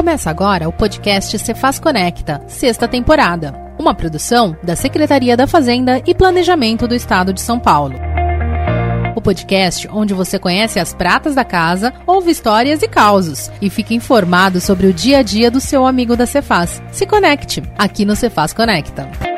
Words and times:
Começa 0.00 0.30
agora 0.30 0.66
o 0.66 0.72
podcast 0.72 1.38
Cefaz 1.38 1.78
Conecta, 1.78 2.40
sexta 2.46 2.88
temporada, 2.88 3.52
uma 3.78 3.92
produção 3.92 4.56
da 4.62 4.74
Secretaria 4.74 5.36
da 5.36 5.46
Fazenda 5.46 6.00
e 6.06 6.14
Planejamento 6.14 6.88
do 6.88 6.94
Estado 6.94 7.34
de 7.34 7.40
São 7.42 7.60
Paulo. 7.60 7.96
O 9.14 9.20
podcast 9.20 9.86
onde 9.92 10.14
você 10.14 10.38
conhece 10.38 10.80
as 10.80 10.94
pratas 10.94 11.34
da 11.34 11.44
casa, 11.44 11.92
ouve 12.06 12.30
histórias 12.30 12.82
e 12.82 12.88
causos 12.88 13.50
e 13.60 13.68
fica 13.68 13.92
informado 13.92 14.58
sobre 14.58 14.86
o 14.86 14.92
dia 14.94 15.18
a 15.18 15.22
dia 15.22 15.50
do 15.50 15.60
seu 15.60 15.86
amigo 15.86 16.16
da 16.16 16.24
Cefaz. 16.24 16.82
Se 16.90 17.04
conecte 17.04 17.62
aqui 17.76 18.06
no 18.06 18.16
Cefaz 18.16 18.54
Conecta. 18.54 19.29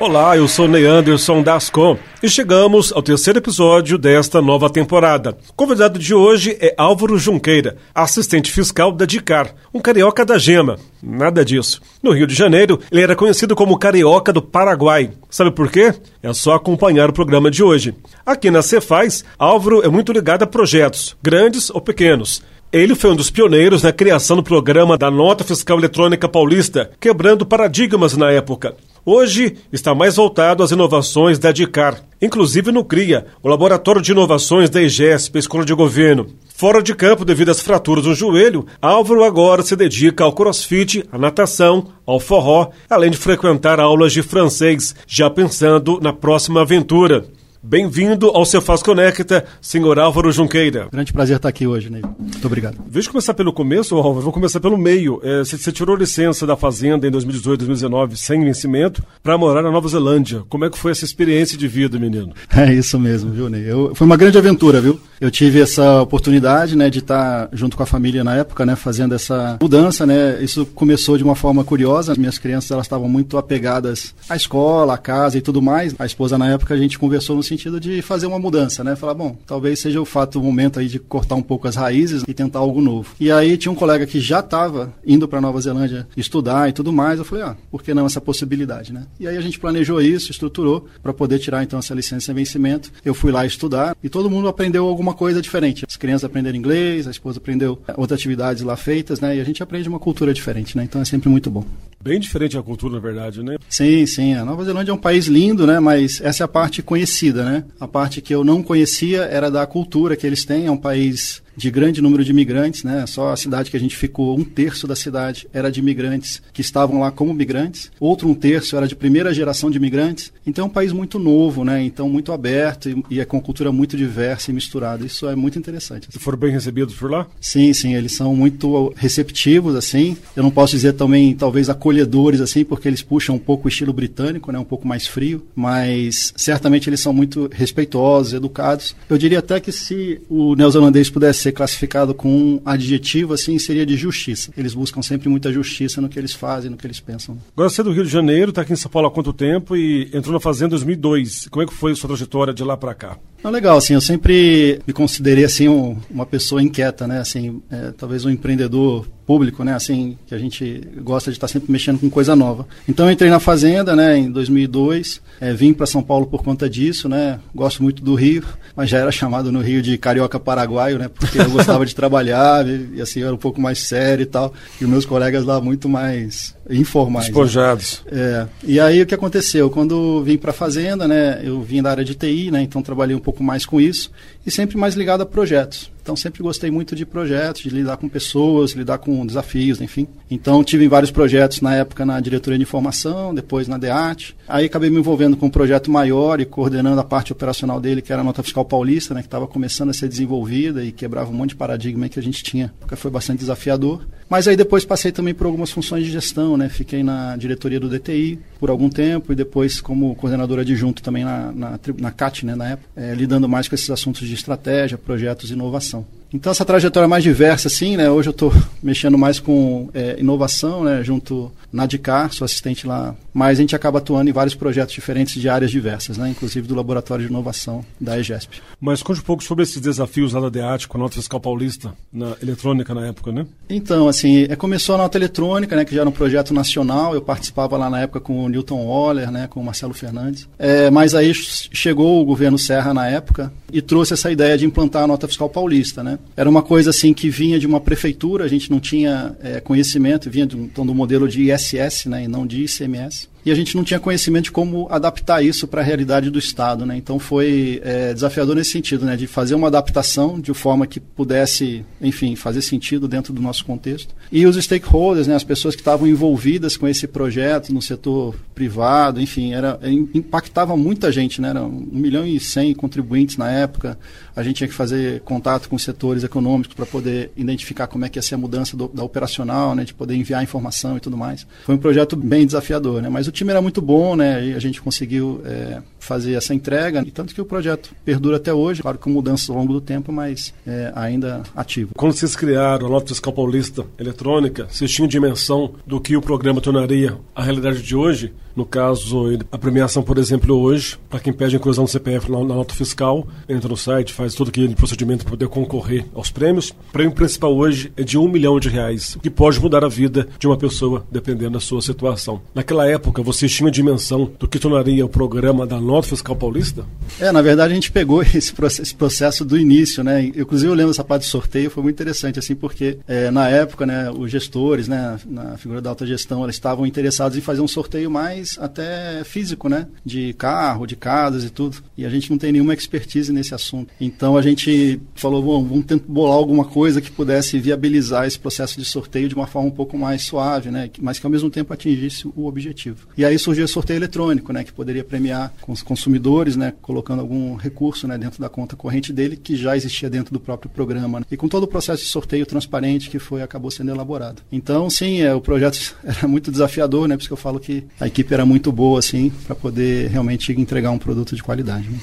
Olá, 0.00 0.36
eu 0.36 0.48
sou 0.48 0.66
Neanderson 0.66 1.40
Dascom 1.40 1.96
e 2.20 2.28
chegamos 2.28 2.92
ao 2.92 3.00
terceiro 3.00 3.38
episódio 3.38 3.96
desta 3.96 4.42
nova 4.42 4.68
temporada. 4.68 5.36
O 5.50 5.52
convidado 5.54 5.98
de 6.00 6.12
hoje 6.12 6.58
é 6.60 6.74
Álvaro 6.76 7.16
Junqueira, 7.16 7.76
assistente 7.94 8.50
fiscal 8.50 8.90
da 8.90 9.06
DICAR, 9.06 9.54
um 9.72 9.80
carioca 9.80 10.24
da 10.24 10.36
gema. 10.36 10.78
Nada 11.00 11.44
disso. 11.44 11.80
No 12.02 12.12
Rio 12.12 12.26
de 12.26 12.34
Janeiro, 12.34 12.80
ele 12.90 13.02
era 13.02 13.14
conhecido 13.14 13.54
como 13.54 13.78
Carioca 13.78 14.32
do 14.32 14.42
Paraguai. 14.42 15.12
Sabe 15.30 15.52
por 15.52 15.70
quê? 15.70 15.94
É 16.22 16.32
só 16.32 16.54
acompanhar 16.54 17.08
o 17.08 17.14
programa 17.14 17.50
de 17.50 17.62
hoje. 17.62 17.94
Aqui 18.26 18.50
na 18.50 18.62
Cefaz, 18.62 19.24
Álvaro 19.38 19.82
é 19.82 19.88
muito 19.88 20.12
ligado 20.12 20.42
a 20.42 20.46
projetos, 20.46 21.16
grandes 21.22 21.70
ou 21.70 21.80
pequenos. 21.80 22.42
Ele 22.72 22.96
foi 22.96 23.12
um 23.12 23.16
dos 23.16 23.30
pioneiros 23.30 23.84
na 23.84 23.92
criação 23.92 24.36
do 24.36 24.42
programa 24.42 24.98
da 24.98 25.08
Nota 25.08 25.44
Fiscal 25.44 25.78
Eletrônica 25.78 26.28
Paulista, 26.28 26.90
quebrando 27.00 27.46
paradigmas 27.46 28.16
na 28.16 28.32
época. 28.32 28.74
Hoje 29.06 29.56
está 29.70 29.94
mais 29.94 30.16
voltado 30.16 30.62
às 30.62 30.70
inovações 30.70 31.38
da 31.38 31.52
DICAR, 31.52 32.02
inclusive 32.22 32.72
no 32.72 32.82
CRIA, 32.82 33.26
o 33.42 33.48
Laboratório 33.50 34.00
de 34.00 34.12
Inovações 34.12 34.70
da 34.70 34.80
IGESP, 34.80 35.38
Escola 35.38 35.62
de 35.62 35.74
Governo. 35.74 36.26
Fora 36.56 36.82
de 36.82 36.94
campo 36.94 37.22
devido 37.22 37.50
às 37.50 37.60
fraturas 37.60 38.06
no 38.06 38.14
joelho, 38.14 38.64
Álvaro 38.80 39.22
agora 39.22 39.62
se 39.62 39.76
dedica 39.76 40.24
ao 40.24 40.32
crossfit, 40.32 41.04
à 41.12 41.18
natação, 41.18 41.88
ao 42.06 42.18
forró, 42.18 42.70
além 42.88 43.10
de 43.10 43.18
frequentar 43.18 43.78
aulas 43.78 44.10
de 44.10 44.22
francês, 44.22 44.94
já 45.06 45.28
pensando 45.28 46.00
na 46.00 46.12
próxima 46.12 46.62
aventura. 46.62 47.26
Bem-vindo 47.66 48.28
ao 48.28 48.44
Cefaz 48.44 48.82
Conecta, 48.82 49.42
senhor 49.58 49.98
Álvaro 49.98 50.30
Junqueira. 50.30 50.86
Grande 50.92 51.14
prazer 51.14 51.36
estar 51.36 51.48
aqui 51.48 51.66
hoje, 51.66 51.88
Ney. 51.88 52.02
Muito 52.18 52.46
obrigado. 52.46 52.76
Deixa 52.90 53.08
eu 53.08 53.12
começar 53.12 53.32
pelo 53.32 53.54
começo, 53.54 53.96
Álvaro. 53.96 54.20
Vou 54.20 54.32
começar 54.34 54.60
pelo 54.60 54.76
meio. 54.76 55.18
É, 55.24 55.38
você, 55.38 55.72
tirou 55.72 55.96
licença 55.96 56.46
da 56.46 56.58
Fazenda 56.58 57.08
em 57.08 57.10
2018, 57.10 57.60
2019, 57.60 58.18
sem 58.18 58.44
vencimento, 58.44 59.02
para 59.22 59.38
morar 59.38 59.62
na 59.62 59.70
Nova 59.70 59.88
Zelândia. 59.88 60.42
Como 60.50 60.66
é 60.66 60.68
que 60.68 60.76
foi 60.76 60.92
essa 60.92 61.06
experiência 61.06 61.56
de 61.56 61.66
vida, 61.66 61.98
menino? 61.98 62.34
É 62.54 62.72
isso 62.72 62.98
mesmo, 63.00 63.32
viu, 63.32 63.48
Ney? 63.48 63.64
Eu, 63.66 63.94
foi 63.94 64.06
uma 64.06 64.16
grande 64.16 64.38
aventura, 64.38 64.80
viu? 64.80 65.00
Eu 65.20 65.30
tive 65.30 65.60
essa 65.60 66.02
oportunidade, 66.02 66.76
né, 66.76 66.88
de 66.90 66.98
estar 66.98 67.48
junto 67.52 67.76
com 67.76 67.82
a 67.82 67.86
família 67.86 68.22
na 68.22 68.36
época, 68.36 68.64
né, 68.64 68.76
fazendo 68.76 69.14
essa 69.14 69.58
mudança, 69.60 70.06
né? 70.06 70.42
Isso 70.42 70.66
começou 70.66 71.16
de 71.16 71.24
uma 71.24 71.34
forma 71.34 71.64
curiosa. 71.64 72.12
As 72.12 72.18
minhas 72.18 72.38
crianças, 72.38 72.70
elas 72.70 72.86
estavam 72.86 73.08
muito 73.08 73.38
apegadas 73.38 74.14
à 74.28 74.36
escola, 74.36 74.94
à 74.94 74.98
casa 74.98 75.38
e 75.38 75.40
tudo 75.40 75.62
mais. 75.62 75.94
A 75.98 76.06
esposa, 76.06 76.36
na 76.36 76.50
época, 76.50 76.74
a 76.74 76.76
gente 76.76 76.98
conversou 76.98 77.34
no 77.36 77.42
sentido 77.54 77.80
de 77.80 78.02
fazer 78.02 78.26
uma 78.26 78.38
mudança, 78.38 78.82
né? 78.84 78.96
Falar, 78.96 79.14
bom, 79.14 79.36
talvez 79.46 79.78
seja 79.78 80.00
o 80.00 80.04
fato, 80.04 80.40
o 80.40 80.42
momento 80.42 80.78
aí 80.78 80.88
de 80.88 80.98
cortar 80.98 81.34
um 81.34 81.42
pouco 81.42 81.68
as 81.68 81.76
raízes 81.76 82.24
e 82.26 82.34
tentar 82.34 82.58
algo 82.58 82.80
novo. 82.80 83.14
E 83.18 83.30
aí 83.30 83.56
tinha 83.56 83.72
um 83.72 83.74
colega 83.74 84.06
que 84.06 84.20
já 84.20 84.40
estava 84.40 84.92
indo 85.06 85.26
para 85.28 85.40
Nova 85.40 85.60
Zelândia 85.60 86.06
estudar 86.16 86.68
e 86.68 86.72
tudo 86.72 86.92
mais. 86.92 87.18
Eu 87.18 87.24
falei, 87.24 87.44
ah, 87.44 87.56
por 87.70 87.82
que 87.82 87.94
não 87.94 88.06
essa 88.06 88.20
possibilidade, 88.20 88.92
né? 88.92 89.06
E 89.18 89.26
aí 89.26 89.36
a 89.36 89.40
gente 89.40 89.58
planejou 89.58 90.00
isso, 90.00 90.30
estruturou 90.30 90.86
para 91.02 91.12
poder 91.12 91.38
tirar 91.38 91.62
então 91.62 91.78
essa 91.78 91.94
licença 91.94 92.32
em 92.32 92.34
vencimento. 92.34 92.90
Eu 93.04 93.14
fui 93.14 93.30
lá 93.30 93.46
estudar 93.46 93.96
e 94.02 94.08
todo 94.08 94.30
mundo 94.30 94.48
aprendeu 94.48 94.86
alguma 94.86 95.14
coisa 95.14 95.40
diferente. 95.40 95.84
As 95.88 95.96
crianças 95.96 96.24
aprenderam 96.24 96.58
inglês, 96.58 97.06
a 97.06 97.10
esposa 97.10 97.38
aprendeu 97.38 97.80
outras 97.96 98.18
atividades 98.18 98.62
lá 98.62 98.76
feitas, 98.76 99.20
né? 99.20 99.36
E 99.36 99.40
a 99.40 99.44
gente 99.44 99.62
aprende 99.62 99.88
uma 99.88 99.98
cultura 99.98 100.34
diferente, 100.34 100.76
né? 100.76 100.84
Então 100.84 101.00
é 101.00 101.04
sempre 101.04 101.28
muito 101.28 101.50
bom. 101.50 101.64
Bem 102.02 102.20
diferente 102.20 102.58
a 102.58 102.62
cultura, 102.62 102.94
na 102.94 103.00
verdade, 103.00 103.42
né? 103.42 103.56
Sim, 103.66 104.04
sim. 104.04 104.34
A 104.34 104.44
Nova 104.44 104.62
Zelândia 104.62 104.90
é 104.90 104.94
um 104.94 104.98
país 104.98 105.26
lindo, 105.26 105.66
né? 105.66 105.80
Mas 105.80 106.20
essa 106.20 106.42
é 106.42 106.44
a 106.44 106.48
parte 106.48 106.82
conhecida, 106.82 107.43
né? 107.44 107.64
A 107.78 107.86
parte 107.86 108.20
que 108.20 108.34
eu 108.34 108.42
não 108.42 108.62
conhecia 108.62 109.22
era 109.22 109.50
da 109.50 109.66
cultura 109.66 110.16
que 110.16 110.26
eles 110.26 110.44
têm. 110.44 110.66
É 110.66 110.70
um 110.70 110.76
país 110.76 111.42
de 111.56 111.70
grande 111.70 112.02
número 112.02 112.24
de 112.24 112.30
imigrantes, 112.30 112.84
né? 112.84 113.06
Só 113.06 113.32
a 113.32 113.36
cidade 113.36 113.70
que 113.70 113.76
a 113.76 113.80
gente 113.80 113.96
ficou, 113.96 114.38
um 114.38 114.44
terço 114.44 114.86
da 114.86 114.96
cidade 114.96 115.46
era 115.52 115.70
de 115.70 115.80
imigrantes 115.80 116.42
que 116.52 116.60
estavam 116.60 117.00
lá 117.00 117.10
como 117.10 117.32
migrantes, 117.32 117.90
outro 118.00 118.28
um 118.28 118.34
terço 118.34 118.76
era 118.76 118.86
de 118.86 118.96
primeira 118.96 119.32
geração 119.32 119.70
de 119.70 119.76
imigrantes. 119.76 120.32
Então 120.46 120.64
é 120.64 120.66
um 120.66 120.70
país 120.70 120.92
muito 120.92 121.18
novo, 121.18 121.64
né? 121.64 121.82
Então 121.82 122.08
muito 122.08 122.32
aberto 122.32 122.88
e, 122.88 123.04
e 123.10 123.20
é 123.20 123.24
com 123.24 123.40
cultura 123.40 123.72
muito 123.72 123.96
diversa 123.96 124.50
e 124.50 124.54
misturada. 124.54 125.04
Isso 125.04 125.28
é 125.28 125.34
muito 125.34 125.58
interessante. 125.58 126.08
E 126.14 126.18
foram 126.18 126.38
bem 126.38 126.50
recebidos 126.52 126.94
por 126.94 127.10
lá? 127.10 127.26
Sim, 127.40 127.72
sim, 127.72 127.94
eles 127.94 128.12
são 128.12 128.34
muito 128.34 128.92
receptivos, 128.96 129.74
assim. 129.74 130.16
Eu 130.36 130.42
não 130.42 130.50
posso 130.50 130.72
dizer 130.72 130.94
também, 130.94 131.34
talvez, 131.34 131.68
acolhedores, 131.68 132.40
assim, 132.40 132.64
porque 132.64 132.88
eles 132.88 133.02
puxam 133.02 133.36
um 133.36 133.38
pouco 133.38 133.66
o 133.66 133.68
estilo 133.68 133.92
britânico, 133.92 134.50
né? 134.52 134.58
Um 134.58 134.64
pouco 134.64 134.86
mais 134.86 135.06
frio, 135.06 135.44
mas 135.54 136.32
certamente 136.36 136.88
eles 136.88 137.00
são 137.00 137.12
muito 137.12 137.48
respeitosos, 137.52 138.34
educados. 138.34 138.94
Eu 139.08 139.18
diria 139.18 139.38
até 139.38 139.60
que 139.60 139.72
se 139.72 140.20
o 140.28 140.54
neozelandês 140.54 141.10
pudesse 141.10 141.43
ser 141.44 141.52
classificado 141.52 142.14
com 142.14 142.28
um 142.28 142.62
adjetivo 142.64 143.34
assim 143.34 143.58
seria 143.58 143.84
de 143.84 143.96
justiça. 143.96 144.50
Eles 144.56 144.74
buscam 144.74 145.02
sempre 145.02 145.28
muita 145.28 145.52
justiça 145.52 146.00
no 146.00 146.08
que 146.08 146.18
eles 146.18 146.32
fazem, 146.32 146.70
no 146.70 146.76
que 146.76 146.86
eles 146.86 147.00
pensam. 147.00 147.38
Agora 147.52 147.68
você 147.68 147.80
é 147.80 147.84
do 147.84 147.92
Rio 147.92 148.04
de 148.04 148.10
Janeiro, 148.10 148.50
está 148.50 148.62
aqui 148.62 148.72
em 148.72 148.76
São 148.76 148.90
Paulo 148.90 149.08
há 149.08 149.10
quanto 149.10 149.32
tempo 149.32 149.76
e 149.76 150.10
entrou 150.12 150.32
na 150.32 150.40
Fazenda 150.40 150.68
em 150.68 150.70
2002. 150.70 151.48
Como 151.48 151.62
é 151.62 151.66
que 151.66 151.74
foi 151.74 151.92
a 151.92 151.96
sua 151.96 152.08
trajetória 152.08 152.54
de 152.54 152.64
lá 152.64 152.76
para 152.76 152.94
cá? 152.94 153.18
Não, 153.44 153.50
legal, 153.50 153.76
assim, 153.76 153.92
eu 153.92 154.00
sempre 154.00 154.80
me 154.86 154.92
considerei 154.94 155.44
assim 155.44 155.68
um, 155.68 155.98
uma 156.10 156.24
pessoa 156.24 156.62
inquieta, 156.62 157.06
né? 157.06 157.20
Assim, 157.20 157.60
é, 157.70 157.92
talvez 157.92 158.24
um 158.24 158.30
empreendedor 158.30 159.06
público, 159.26 159.62
né? 159.62 159.74
Assim, 159.74 160.16
que 160.26 160.34
a 160.34 160.38
gente 160.38 160.80
gosta 161.02 161.30
de 161.30 161.36
estar 161.36 161.46
sempre 161.46 161.70
mexendo 161.70 161.98
com 162.00 162.08
coisa 162.08 162.34
nova. 162.34 162.66
Então 162.88 163.04
eu 163.04 163.12
entrei 163.12 163.28
na 163.28 163.38
fazenda, 163.38 163.94
né, 163.94 164.16
em 164.16 164.30
2002, 164.30 165.20
é, 165.42 165.52
vim 165.52 165.74
para 165.74 165.84
São 165.84 166.02
Paulo 166.02 166.26
por 166.26 166.42
conta 166.42 166.70
disso, 166.70 167.06
né? 167.06 167.38
Gosto 167.54 167.82
muito 167.82 168.02
do 168.02 168.14
Rio, 168.14 168.44
mas 168.74 168.88
já 168.88 168.96
era 168.96 169.12
chamado 169.12 169.52
no 169.52 169.60
Rio 169.60 169.82
de 169.82 169.98
carioca 169.98 170.40
paraguaio, 170.40 170.98
né? 170.98 171.08
Porque 171.08 171.38
eu 171.38 171.50
gostava 171.50 171.84
de 171.84 171.94
trabalhar 171.94 172.64
e, 172.68 172.94
e 172.94 173.02
assim 173.02 173.20
eu 173.20 173.26
era 173.26 173.34
um 173.34 173.38
pouco 173.38 173.60
mais 173.60 173.78
sério 173.80 174.22
e 174.22 174.26
tal, 174.26 174.54
e 174.80 174.84
os 174.84 174.90
meus 174.90 175.04
colegas 175.04 175.44
lá 175.44 175.60
muito 175.60 175.86
mais 175.86 176.54
informais. 176.68 177.26
Despojados. 177.26 178.02
Né? 178.10 178.20
É. 178.20 178.46
E 178.64 178.80
aí 178.80 179.02
o 179.02 179.06
que 179.06 179.14
aconteceu? 179.14 179.70
Quando 179.70 180.22
vim 180.22 180.36
para 180.36 180.50
a 180.50 180.54
fazenda, 180.54 181.06
né, 181.06 181.40
eu 181.42 181.60
vim 181.60 181.82
da 181.82 181.90
área 181.90 182.04
de 182.04 182.14
TI, 182.14 182.50
né? 182.50 182.62
Então 182.62 182.82
trabalhei 182.82 183.14
um 183.14 183.20
pouco 183.20 183.42
mais 183.42 183.66
com 183.66 183.80
isso 183.80 184.10
e 184.46 184.50
sempre 184.50 184.76
mais 184.76 184.94
ligado 184.94 185.22
a 185.22 185.26
projetos. 185.26 185.93
Então 186.04 186.14
sempre 186.14 186.42
gostei 186.42 186.70
muito 186.70 186.94
de 186.94 187.06
projetos, 187.06 187.62
de 187.62 187.70
lidar 187.70 187.96
com 187.96 188.10
pessoas, 188.10 188.72
lidar 188.72 188.98
com 188.98 189.24
desafios, 189.24 189.80
enfim. 189.80 190.06
Então 190.30 190.62
tive 190.62 190.86
vários 190.86 191.10
projetos 191.10 191.62
na 191.62 191.74
época 191.74 192.04
na 192.04 192.20
diretoria 192.20 192.58
de 192.58 192.62
informação, 192.62 193.34
depois 193.34 193.66
na 193.66 193.78
DEAT. 193.78 194.36
Aí 194.46 194.66
acabei 194.66 194.90
me 194.90 194.98
envolvendo 194.98 195.34
com 195.34 195.46
um 195.46 195.50
projeto 195.50 195.90
maior 195.90 196.40
e 196.40 196.44
coordenando 196.44 197.00
a 197.00 197.04
parte 197.04 197.32
operacional 197.32 197.80
dele, 197.80 198.02
que 198.02 198.12
era 198.12 198.20
a 198.20 198.24
nota 198.24 198.42
fiscal 198.42 198.66
paulista, 198.66 199.14
né, 199.14 199.22
que 199.22 199.28
estava 199.28 199.46
começando 199.46 199.88
a 199.88 199.94
ser 199.94 200.06
desenvolvida 200.06 200.84
e 200.84 200.92
quebrava 200.92 201.30
um 201.30 201.34
monte 201.34 201.50
de 201.50 201.56
paradigma 201.56 202.06
que 202.06 202.18
a 202.18 202.22
gente 202.22 202.42
tinha, 202.42 202.70
porque 202.80 202.96
foi 202.96 203.10
bastante 203.10 203.38
desafiador. 203.38 204.02
Mas 204.28 204.46
aí 204.46 204.56
depois 204.56 204.84
passei 204.84 205.10
também 205.10 205.32
por 205.32 205.46
algumas 205.46 205.70
funções 205.70 206.04
de 206.04 206.10
gestão, 206.10 206.58
né? 206.58 206.68
Fiquei 206.68 207.02
na 207.02 207.34
diretoria 207.36 207.80
do 207.80 207.88
DTI 207.88 208.38
por 208.64 208.70
algum 208.70 208.88
tempo 208.88 209.30
e 209.30 209.36
depois 209.36 209.78
como 209.78 210.14
coordenador 210.14 210.58
adjunto 210.58 211.02
também 211.02 211.22
na, 211.22 211.52
na, 211.52 211.78
na 211.98 212.10
CAT, 212.10 212.46
né, 212.46 212.54
na 212.54 212.70
época, 212.70 212.88
é, 212.96 213.14
lidando 213.14 213.46
mais 213.46 213.68
com 213.68 213.74
esses 213.74 213.90
assuntos 213.90 214.26
de 214.26 214.32
estratégia, 214.32 214.96
projetos 214.96 215.50
e 215.50 215.52
inovação. 215.52 216.06
Então 216.34 216.50
essa 216.50 216.64
trajetória 216.64 217.04
é 217.04 217.08
mais 217.08 217.22
diversa, 217.22 217.68
assim, 217.68 217.96
né? 217.96 218.10
Hoje 218.10 218.28
eu 218.28 218.32
estou 218.32 218.52
mexendo 218.82 219.16
mais 219.16 219.38
com 219.38 219.88
é, 219.94 220.16
inovação, 220.18 220.82
né? 220.82 221.00
Junto 221.04 221.52
na 221.72 221.86
DICAR, 221.86 222.32
sou 222.32 222.44
assistente 222.44 222.88
lá. 222.88 223.14
Mas 223.32 223.58
a 223.58 223.60
gente 223.60 223.76
acaba 223.76 223.98
atuando 223.98 224.28
em 224.28 224.32
vários 224.32 224.54
projetos 224.54 224.92
diferentes 224.92 225.40
de 225.40 225.48
áreas 225.48 225.70
diversas, 225.70 226.18
né? 226.18 226.28
Inclusive 226.28 226.66
do 226.66 226.74
Laboratório 226.74 227.24
de 227.24 227.30
Inovação 227.30 227.84
da 228.00 228.18
EGESP. 228.18 228.60
Mas 228.80 229.00
conte 229.00 229.20
um 229.20 229.24
pouco 229.24 229.44
sobre 229.44 229.62
esses 229.62 229.80
desafios 229.80 230.32
lá 230.32 230.40
da 230.40 230.48
DEAT 230.48 230.88
com 230.88 230.98
a 230.98 231.02
nota 231.02 231.14
fiscal 231.14 231.38
paulista, 231.38 231.94
na 232.12 232.36
eletrônica 232.42 232.92
na 232.92 233.06
época, 233.06 233.30
né? 233.30 233.46
Então, 233.70 234.08
assim, 234.08 234.46
é, 234.48 234.56
começou 234.56 234.96
a 234.96 234.98
nota 234.98 235.16
eletrônica, 235.16 235.76
né? 235.76 235.84
Que 235.84 235.94
já 235.94 236.00
era 236.00 236.10
um 236.10 236.12
projeto 236.12 236.52
nacional. 236.52 237.14
Eu 237.14 237.22
participava 237.22 237.76
lá 237.76 237.88
na 237.88 238.00
época 238.00 238.18
com 238.18 238.44
o 238.44 238.48
Newton 238.48 238.84
Waller, 238.84 239.30
né? 239.30 239.46
Com 239.46 239.60
o 239.60 239.64
Marcelo 239.64 239.94
Fernandes. 239.94 240.48
É, 240.58 240.90
mas 240.90 241.14
aí 241.14 241.32
chegou 241.32 242.20
o 242.20 242.24
governo 242.24 242.58
Serra 242.58 242.92
na 242.92 243.06
época 243.06 243.52
e 243.72 243.80
trouxe 243.80 244.14
essa 244.14 244.32
ideia 244.32 244.58
de 244.58 244.66
implantar 244.66 245.04
a 245.04 245.06
nota 245.06 245.28
fiscal 245.28 245.48
paulista, 245.48 246.02
né? 246.02 246.18
Era 246.36 246.48
uma 246.48 246.62
coisa 246.62 246.90
assim 246.90 247.14
que 247.14 247.30
vinha 247.30 247.58
de 247.58 247.66
uma 247.66 247.80
prefeitura, 247.80 248.44
a 248.44 248.48
gente 248.48 248.70
não 248.70 248.80
tinha 248.80 249.36
é, 249.40 249.60
conhecimento, 249.60 250.28
vinha 250.28 250.46
de, 250.46 250.56
então, 250.56 250.84
do 250.84 250.94
modelo 250.94 251.28
de 251.28 251.50
ISS 251.50 252.06
né, 252.06 252.24
e 252.24 252.28
não 252.28 252.46
de 252.46 252.64
ICMS. 252.64 253.28
E 253.44 253.50
a 253.50 253.54
gente 253.54 253.76
não 253.76 253.84
tinha 253.84 254.00
conhecimento 254.00 254.44
de 254.44 254.52
como 254.52 254.86
adaptar 254.90 255.44
isso 255.44 255.68
para 255.68 255.82
a 255.82 255.84
realidade 255.84 256.30
do 256.30 256.38
Estado. 256.38 256.86
Né? 256.86 256.96
Então 256.96 257.18
foi 257.18 257.80
é, 257.84 258.14
desafiador 258.14 258.56
nesse 258.56 258.70
sentido, 258.70 259.04
né? 259.04 259.16
de 259.16 259.26
fazer 259.26 259.54
uma 259.54 259.66
adaptação 259.66 260.40
de 260.40 260.54
forma 260.54 260.86
que 260.86 260.98
pudesse, 260.98 261.84
enfim, 262.00 262.34
fazer 262.36 262.62
sentido 262.62 263.06
dentro 263.06 263.32
do 263.32 263.42
nosso 263.42 263.64
contexto. 263.64 264.14
E 264.32 264.46
os 264.46 264.56
stakeholders, 264.56 265.26
né? 265.26 265.34
as 265.34 265.44
pessoas 265.44 265.74
que 265.74 265.82
estavam 265.82 266.06
envolvidas 266.06 266.76
com 266.76 266.88
esse 266.88 267.06
projeto 267.06 267.72
no 267.72 267.82
setor 267.82 268.34
privado, 268.54 269.20
enfim, 269.20 269.52
era, 269.52 269.78
é, 269.82 269.90
impactava 269.90 270.76
muita 270.76 271.12
gente, 271.12 271.40
né? 271.40 271.50
eram 271.50 271.68
1 271.68 271.98
milhão 271.98 272.26
e 272.26 272.40
100 272.40 272.74
contribuintes 272.74 273.36
na 273.36 273.50
época, 273.50 273.98
a 274.34 274.42
gente 274.42 274.56
tinha 274.56 274.68
que 274.68 274.74
fazer 274.74 275.20
contato 275.20 275.68
com 275.68 275.78
setores 275.78 276.24
econômicos 276.24 276.74
para 276.74 276.86
poder 276.86 277.30
identificar 277.36 277.86
como 277.86 278.04
é 278.04 278.08
que 278.08 278.18
ia 278.18 278.22
ser 278.22 278.36
a 278.36 278.38
mudança 278.38 278.76
do, 278.76 278.88
da 278.88 279.04
operacional, 279.04 279.74
né? 279.74 279.84
de 279.84 279.92
poder 279.92 280.14
enviar 280.14 280.42
informação 280.42 280.96
e 280.96 281.00
tudo 281.00 281.16
mais. 281.16 281.46
Foi 281.64 281.74
um 281.74 281.78
projeto 281.78 282.16
bem 282.16 282.46
desafiador, 282.46 283.02
né? 283.02 283.08
mas 283.10 283.28
o 283.28 283.32
time 283.34 283.50
era 283.50 283.60
muito 283.60 283.82
bom, 283.82 284.16
né? 284.16 284.44
e 284.44 284.54
a 284.54 284.58
gente 284.58 284.80
conseguiu 284.80 285.42
é, 285.44 285.82
fazer 286.04 286.34
essa 286.34 286.54
entrega, 286.54 287.02
e 287.06 287.10
tanto 287.10 287.34
que 287.34 287.40
o 287.40 287.44
projeto 287.44 287.94
perdura 288.04 288.36
até 288.36 288.52
hoje, 288.52 288.82
claro 288.82 288.98
com 288.98 289.10
mudanças 289.10 289.48
ao 289.50 289.56
longo 289.56 289.72
do 289.72 289.80
tempo, 289.80 290.12
mas 290.12 290.54
é, 290.66 290.92
ainda 290.94 291.42
ativo. 291.54 291.92
Quando 291.96 292.12
vocês 292.12 292.36
criaram 292.36 292.86
a 292.86 292.90
Nota 292.90 293.08
Fiscal 293.08 293.32
Paulista 293.32 293.84
eletrônica, 293.98 294.66
vocês 294.70 294.90
tinham 294.90 295.08
dimensão 295.08 295.74
do 295.86 296.00
que 296.00 296.16
o 296.16 296.22
programa 296.22 296.60
tornaria 296.60 297.16
a 297.34 297.42
realidade 297.42 297.82
de 297.82 297.96
hoje? 297.96 298.32
No 298.54 298.64
caso, 298.64 299.36
a 299.50 299.58
premiação, 299.58 300.02
por 300.02 300.16
exemplo, 300.16 300.54
hoje, 300.56 300.96
para 301.10 301.18
quem 301.18 301.32
pede 301.32 301.56
a 301.56 301.58
inclusão 301.58 301.84
do 301.84 301.90
CPF 301.90 302.30
na, 302.30 302.38
na, 302.38 302.54
nota 302.54 302.72
fiscal, 302.72 303.26
entra 303.48 303.68
no 303.68 303.76
site, 303.76 304.12
faz 304.12 304.34
todo 304.34 304.48
aquele 304.48 304.76
procedimento 304.76 305.24
para 305.24 305.30
poder 305.30 305.48
concorrer 305.48 306.06
aos 306.14 306.30
prêmios. 306.30 306.70
O 306.70 306.92
prêmio 306.92 307.12
principal 307.12 307.54
hoje 307.56 307.92
é 307.96 308.04
de 308.04 308.16
um 308.16 308.28
milhão 308.28 308.60
de 308.60 308.68
reais, 308.68 309.16
o 309.16 309.20
que 309.20 309.30
pode 309.30 309.60
mudar 309.60 309.84
a 309.84 309.88
vida 309.88 310.28
de 310.38 310.46
uma 310.46 310.56
pessoa, 310.56 311.04
dependendo 311.10 311.54
da 311.54 311.60
sua 311.60 311.82
situação. 311.82 312.40
Naquela 312.54 312.88
época, 312.88 313.22
vocês 313.22 313.52
tinham 313.52 313.70
dimensão 313.70 314.30
do 314.38 314.46
que 314.46 314.60
tornaria 314.60 315.04
o 315.04 315.08
programa 315.08 315.66
da 315.66 315.80
nota 315.80 315.93
fiscal 316.02 316.36
paulista? 316.36 316.84
É, 317.20 317.30
na 317.30 317.42
verdade, 317.42 317.72
a 317.72 317.74
gente 317.74 317.90
pegou 317.90 318.22
esse 318.34 318.52
processo, 318.52 318.82
esse 318.82 318.94
processo 318.94 319.44
do 319.44 319.58
início, 319.58 320.02
né? 320.02 320.24
Inclusive, 320.24 320.70
eu 320.70 320.74
lembro 320.74 320.90
essa 320.90 321.04
parte 321.04 321.22
do 321.22 321.28
sorteio, 321.28 321.70
foi 321.70 321.82
muito 321.82 321.94
interessante, 321.94 322.38
assim, 322.38 322.54
porque 322.54 322.98
é, 323.06 323.30
na 323.30 323.48
época, 323.48 323.86
né, 323.86 324.10
os 324.10 324.30
gestores, 324.30 324.88
né, 324.88 325.18
na 325.26 325.56
figura 325.56 325.80
da 325.80 325.90
alta 325.90 326.06
gestão, 326.06 326.42
eles 326.44 326.56
estavam 326.56 326.86
interessados 326.86 327.36
em 327.36 327.40
fazer 327.40 327.60
um 327.60 327.68
sorteio 327.68 328.10
mais 328.10 328.58
até 328.60 329.22
físico, 329.24 329.68
né? 329.68 329.86
De 330.04 330.32
carro, 330.34 330.86
de 330.86 330.96
casas 330.96 331.44
e 331.44 331.50
tudo. 331.50 331.78
E 331.96 332.04
a 332.04 332.08
gente 332.08 332.30
não 332.30 332.38
tem 332.38 332.52
nenhuma 332.52 332.74
expertise 332.74 333.32
nesse 333.32 333.54
assunto. 333.54 333.92
Então 334.00 334.36
a 334.36 334.42
gente 334.42 335.00
falou, 335.14 335.42
bom, 335.42 335.64
vamos 335.64 335.84
tentar 335.86 336.04
bolar 336.08 336.36
alguma 336.36 336.64
coisa 336.64 337.00
que 337.00 337.10
pudesse 337.10 337.58
viabilizar 337.58 338.26
esse 338.26 338.38
processo 338.38 338.78
de 338.78 338.84
sorteio 338.84 339.28
de 339.28 339.34
uma 339.34 339.46
forma 339.46 339.68
um 339.68 339.72
pouco 339.72 339.96
mais 339.98 340.22
suave, 340.22 340.70
né? 340.70 340.90
Mas 341.00 341.18
que 341.18 341.26
ao 341.26 341.30
mesmo 341.30 341.50
tempo 341.50 341.72
atingisse 341.72 342.26
o 342.34 342.46
objetivo. 342.46 343.06
E 343.16 343.24
aí 343.24 343.38
surgiu 343.38 343.64
o 343.64 343.68
sorteio 343.68 343.98
eletrônico, 343.98 344.52
né? 344.52 344.64
Que 344.64 344.72
poderia 344.72 345.04
premiar 345.04 345.52
com 345.60 345.72
consumidores, 345.84 346.56
né? 346.56 346.72
Colocando 346.82 347.20
algum 347.20 347.54
recurso, 347.54 348.08
né? 348.08 348.18
Dentro 348.18 348.40
da 348.40 348.48
conta 348.48 348.76
corrente 348.76 349.12
dele 349.12 349.36
que 349.36 349.56
já 349.56 349.76
existia 349.76 350.10
dentro 350.10 350.32
do 350.32 350.40
próprio 350.40 350.70
programa. 350.70 351.20
Né? 351.20 351.26
E 351.30 351.36
com 351.36 351.48
todo 351.48 351.64
o 351.64 351.66
processo 351.66 352.02
de 352.02 352.08
sorteio 352.08 352.46
transparente 352.46 353.10
que 353.10 353.18
foi 353.18 353.42
acabou 353.42 353.70
sendo 353.70 353.90
elaborado. 353.90 354.42
Então, 354.50 354.88
sim, 354.90 355.20
é, 355.20 355.34
o 355.34 355.40
projeto 355.40 355.96
era 356.04 356.26
muito 356.26 356.50
desafiador, 356.50 357.06
né? 357.08 357.16
Por 357.16 357.22
isso 357.22 357.32
eu 357.32 357.36
falo 357.36 357.60
que 357.60 357.84
a 358.00 358.06
equipe 358.06 358.32
era 358.32 358.44
muito 358.44 358.72
boa 358.72 358.98
assim 358.98 359.30
para 359.46 359.54
poder 359.54 360.08
realmente 360.08 360.52
entregar 360.52 360.90
um 360.90 360.98
produto 360.98 361.36
de 361.36 361.42
qualidade. 361.42 361.88
Né? 361.88 361.98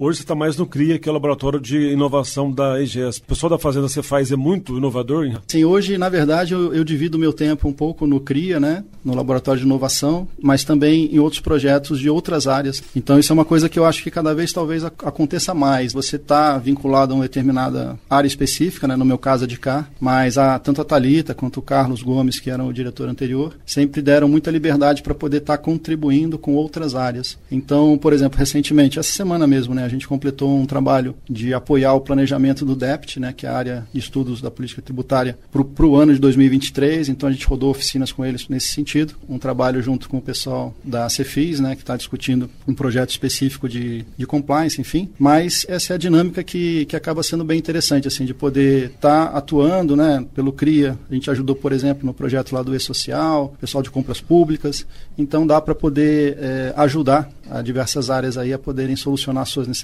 Hoje 0.00 0.18
você 0.18 0.22
está 0.22 0.34
mais 0.36 0.56
no 0.56 0.64
CRIA, 0.64 0.96
que 0.96 1.08
é 1.08 1.10
o 1.10 1.12
laboratório 1.12 1.58
de 1.58 1.90
inovação 1.90 2.52
da 2.52 2.80
EGS. 2.80 3.18
O 3.18 3.24
pessoal 3.24 3.50
da 3.50 3.58
Fazenda 3.58 3.88
você 3.88 4.00
faz 4.00 4.30
é 4.30 4.36
muito 4.36 4.78
inovador? 4.78 5.26
Hein? 5.26 5.38
Sim, 5.48 5.64
hoje, 5.64 5.98
na 5.98 6.08
verdade, 6.08 6.54
eu, 6.54 6.72
eu 6.72 6.84
divido 6.84 7.18
meu 7.18 7.32
tempo 7.32 7.66
um 7.66 7.72
pouco 7.72 8.06
no 8.06 8.20
CRIA, 8.20 8.60
né? 8.60 8.84
no 9.04 9.12
laboratório 9.12 9.60
de 9.60 9.66
inovação, 9.66 10.28
mas 10.40 10.62
também 10.62 11.12
em 11.12 11.18
outros 11.18 11.40
projetos 11.40 11.98
de 11.98 12.08
outras 12.08 12.46
áreas. 12.46 12.80
Então, 12.94 13.18
isso 13.18 13.32
é 13.32 13.34
uma 13.34 13.44
coisa 13.44 13.68
que 13.68 13.76
eu 13.76 13.84
acho 13.84 14.02
que 14.02 14.10
cada 14.10 14.32
vez 14.34 14.52
talvez 14.52 14.84
aconteça 14.84 15.52
mais. 15.52 15.92
Você 15.92 16.14
está 16.14 16.58
vinculado 16.58 17.12
a 17.12 17.16
uma 17.16 17.24
determinada 17.24 17.98
área 18.08 18.28
específica, 18.28 18.86
né? 18.86 18.94
no 18.94 19.04
meu 19.04 19.18
caso, 19.18 19.44
a 19.44 19.48
de 19.48 19.58
cá, 19.58 19.88
mas 19.98 20.38
a, 20.38 20.60
tanto 20.60 20.80
a 20.80 20.84
Talita 20.84 21.34
quanto 21.34 21.58
o 21.58 21.62
Carlos 21.62 22.02
Gomes, 22.02 22.38
que 22.38 22.50
eram 22.50 22.68
o 22.68 22.72
diretor 22.72 23.08
anterior, 23.08 23.56
sempre 23.66 24.00
deram 24.00 24.28
muita 24.28 24.48
liberdade 24.48 25.02
para 25.02 25.14
poder 25.14 25.38
estar 25.38 25.56
tá 25.56 25.62
contribuindo 25.62 26.38
com 26.38 26.54
outras 26.54 26.94
áreas. 26.94 27.36
Então, 27.50 27.98
por 27.98 28.12
exemplo, 28.12 28.38
recentemente, 28.38 29.00
essa 29.00 29.10
semana 29.10 29.44
mesmo, 29.44 29.74
né? 29.74 29.87
A 29.88 29.90
gente 29.90 30.06
completou 30.06 30.56
um 30.56 30.66
trabalho 30.66 31.14
de 31.28 31.54
apoiar 31.54 31.94
o 31.94 32.00
planejamento 32.00 32.64
do 32.64 32.76
DEPT, 32.76 33.18
né, 33.18 33.32
que 33.32 33.46
é 33.46 33.48
a 33.48 33.56
área 33.56 33.88
de 33.92 33.98
estudos 33.98 34.40
da 34.40 34.50
política 34.50 34.82
tributária, 34.82 35.38
para 35.50 35.86
o 35.86 35.96
ano 35.96 36.12
de 36.12 36.20
2023. 36.20 37.08
Então 37.08 37.28
a 37.28 37.32
gente 37.32 37.46
rodou 37.46 37.70
oficinas 37.70 38.12
com 38.12 38.24
eles 38.24 38.48
nesse 38.48 38.68
sentido. 38.68 39.14
Um 39.28 39.38
trabalho 39.38 39.82
junto 39.82 40.08
com 40.08 40.18
o 40.18 40.22
pessoal 40.22 40.74
da 40.84 41.08
Cefis, 41.08 41.58
né, 41.58 41.74
que 41.74 41.82
está 41.82 41.96
discutindo 41.96 42.50
um 42.66 42.74
projeto 42.74 43.10
específico 43.10 43.68
de, 43.68 44.04
de 44.16 44.26
compliance, 44.26 44.80
enfim. 44.80 45.10
Mas 45.18 45.64
essa 45.68 45.94
é 45.94 45.96
a 45.96 45.98
dinâmica 45.98 46.42
que, 46.44 46.84
que 46.84 46.94
acaba 46.94 47.22
sendo 47.22 47.44
bem 47.44 47.58
interessante, 47.58 48.06
assim, 48.06 48.24
de 48.24 48.34
poder 48.34 48.92
estar 48.94 49.30
tá 49.30 49.36
atuando, 49.36 49.96
né, 49.96 50.24
pelo 50.34 50.52
CRIA. 50.52 50.98
A 51.10 51.14
gente 51.14 51.30
ajudou, 51.30 51.56
por 51.56 51.72
exemplo, 51.72 52.06
no 52.06 52.12
projeto 52.12 52.52
lá 52.52 52.62
do 52.62 52.74
E-Social, 52.76 53.54
pessoal 53.60 53.82
de 53.82 53.90
compras 53.90 54.20
públicas. 54.20 54.86
Então 55.16 55.46
dá 55.46 55.60
para 55.60 55.74
poder 55.74 56.36
é, 56.38 56.74
ajudar 56.76 57.30
a 57.50 57.62
diversas 57.62 58.10
áreas 58.10 58.36
aí 58.36 58.52
a 58.52 58.58
poderem 58.58 58.94
solucionar 58.94 59.46
suas 59.46 59.66
necessidades 59.66 59.77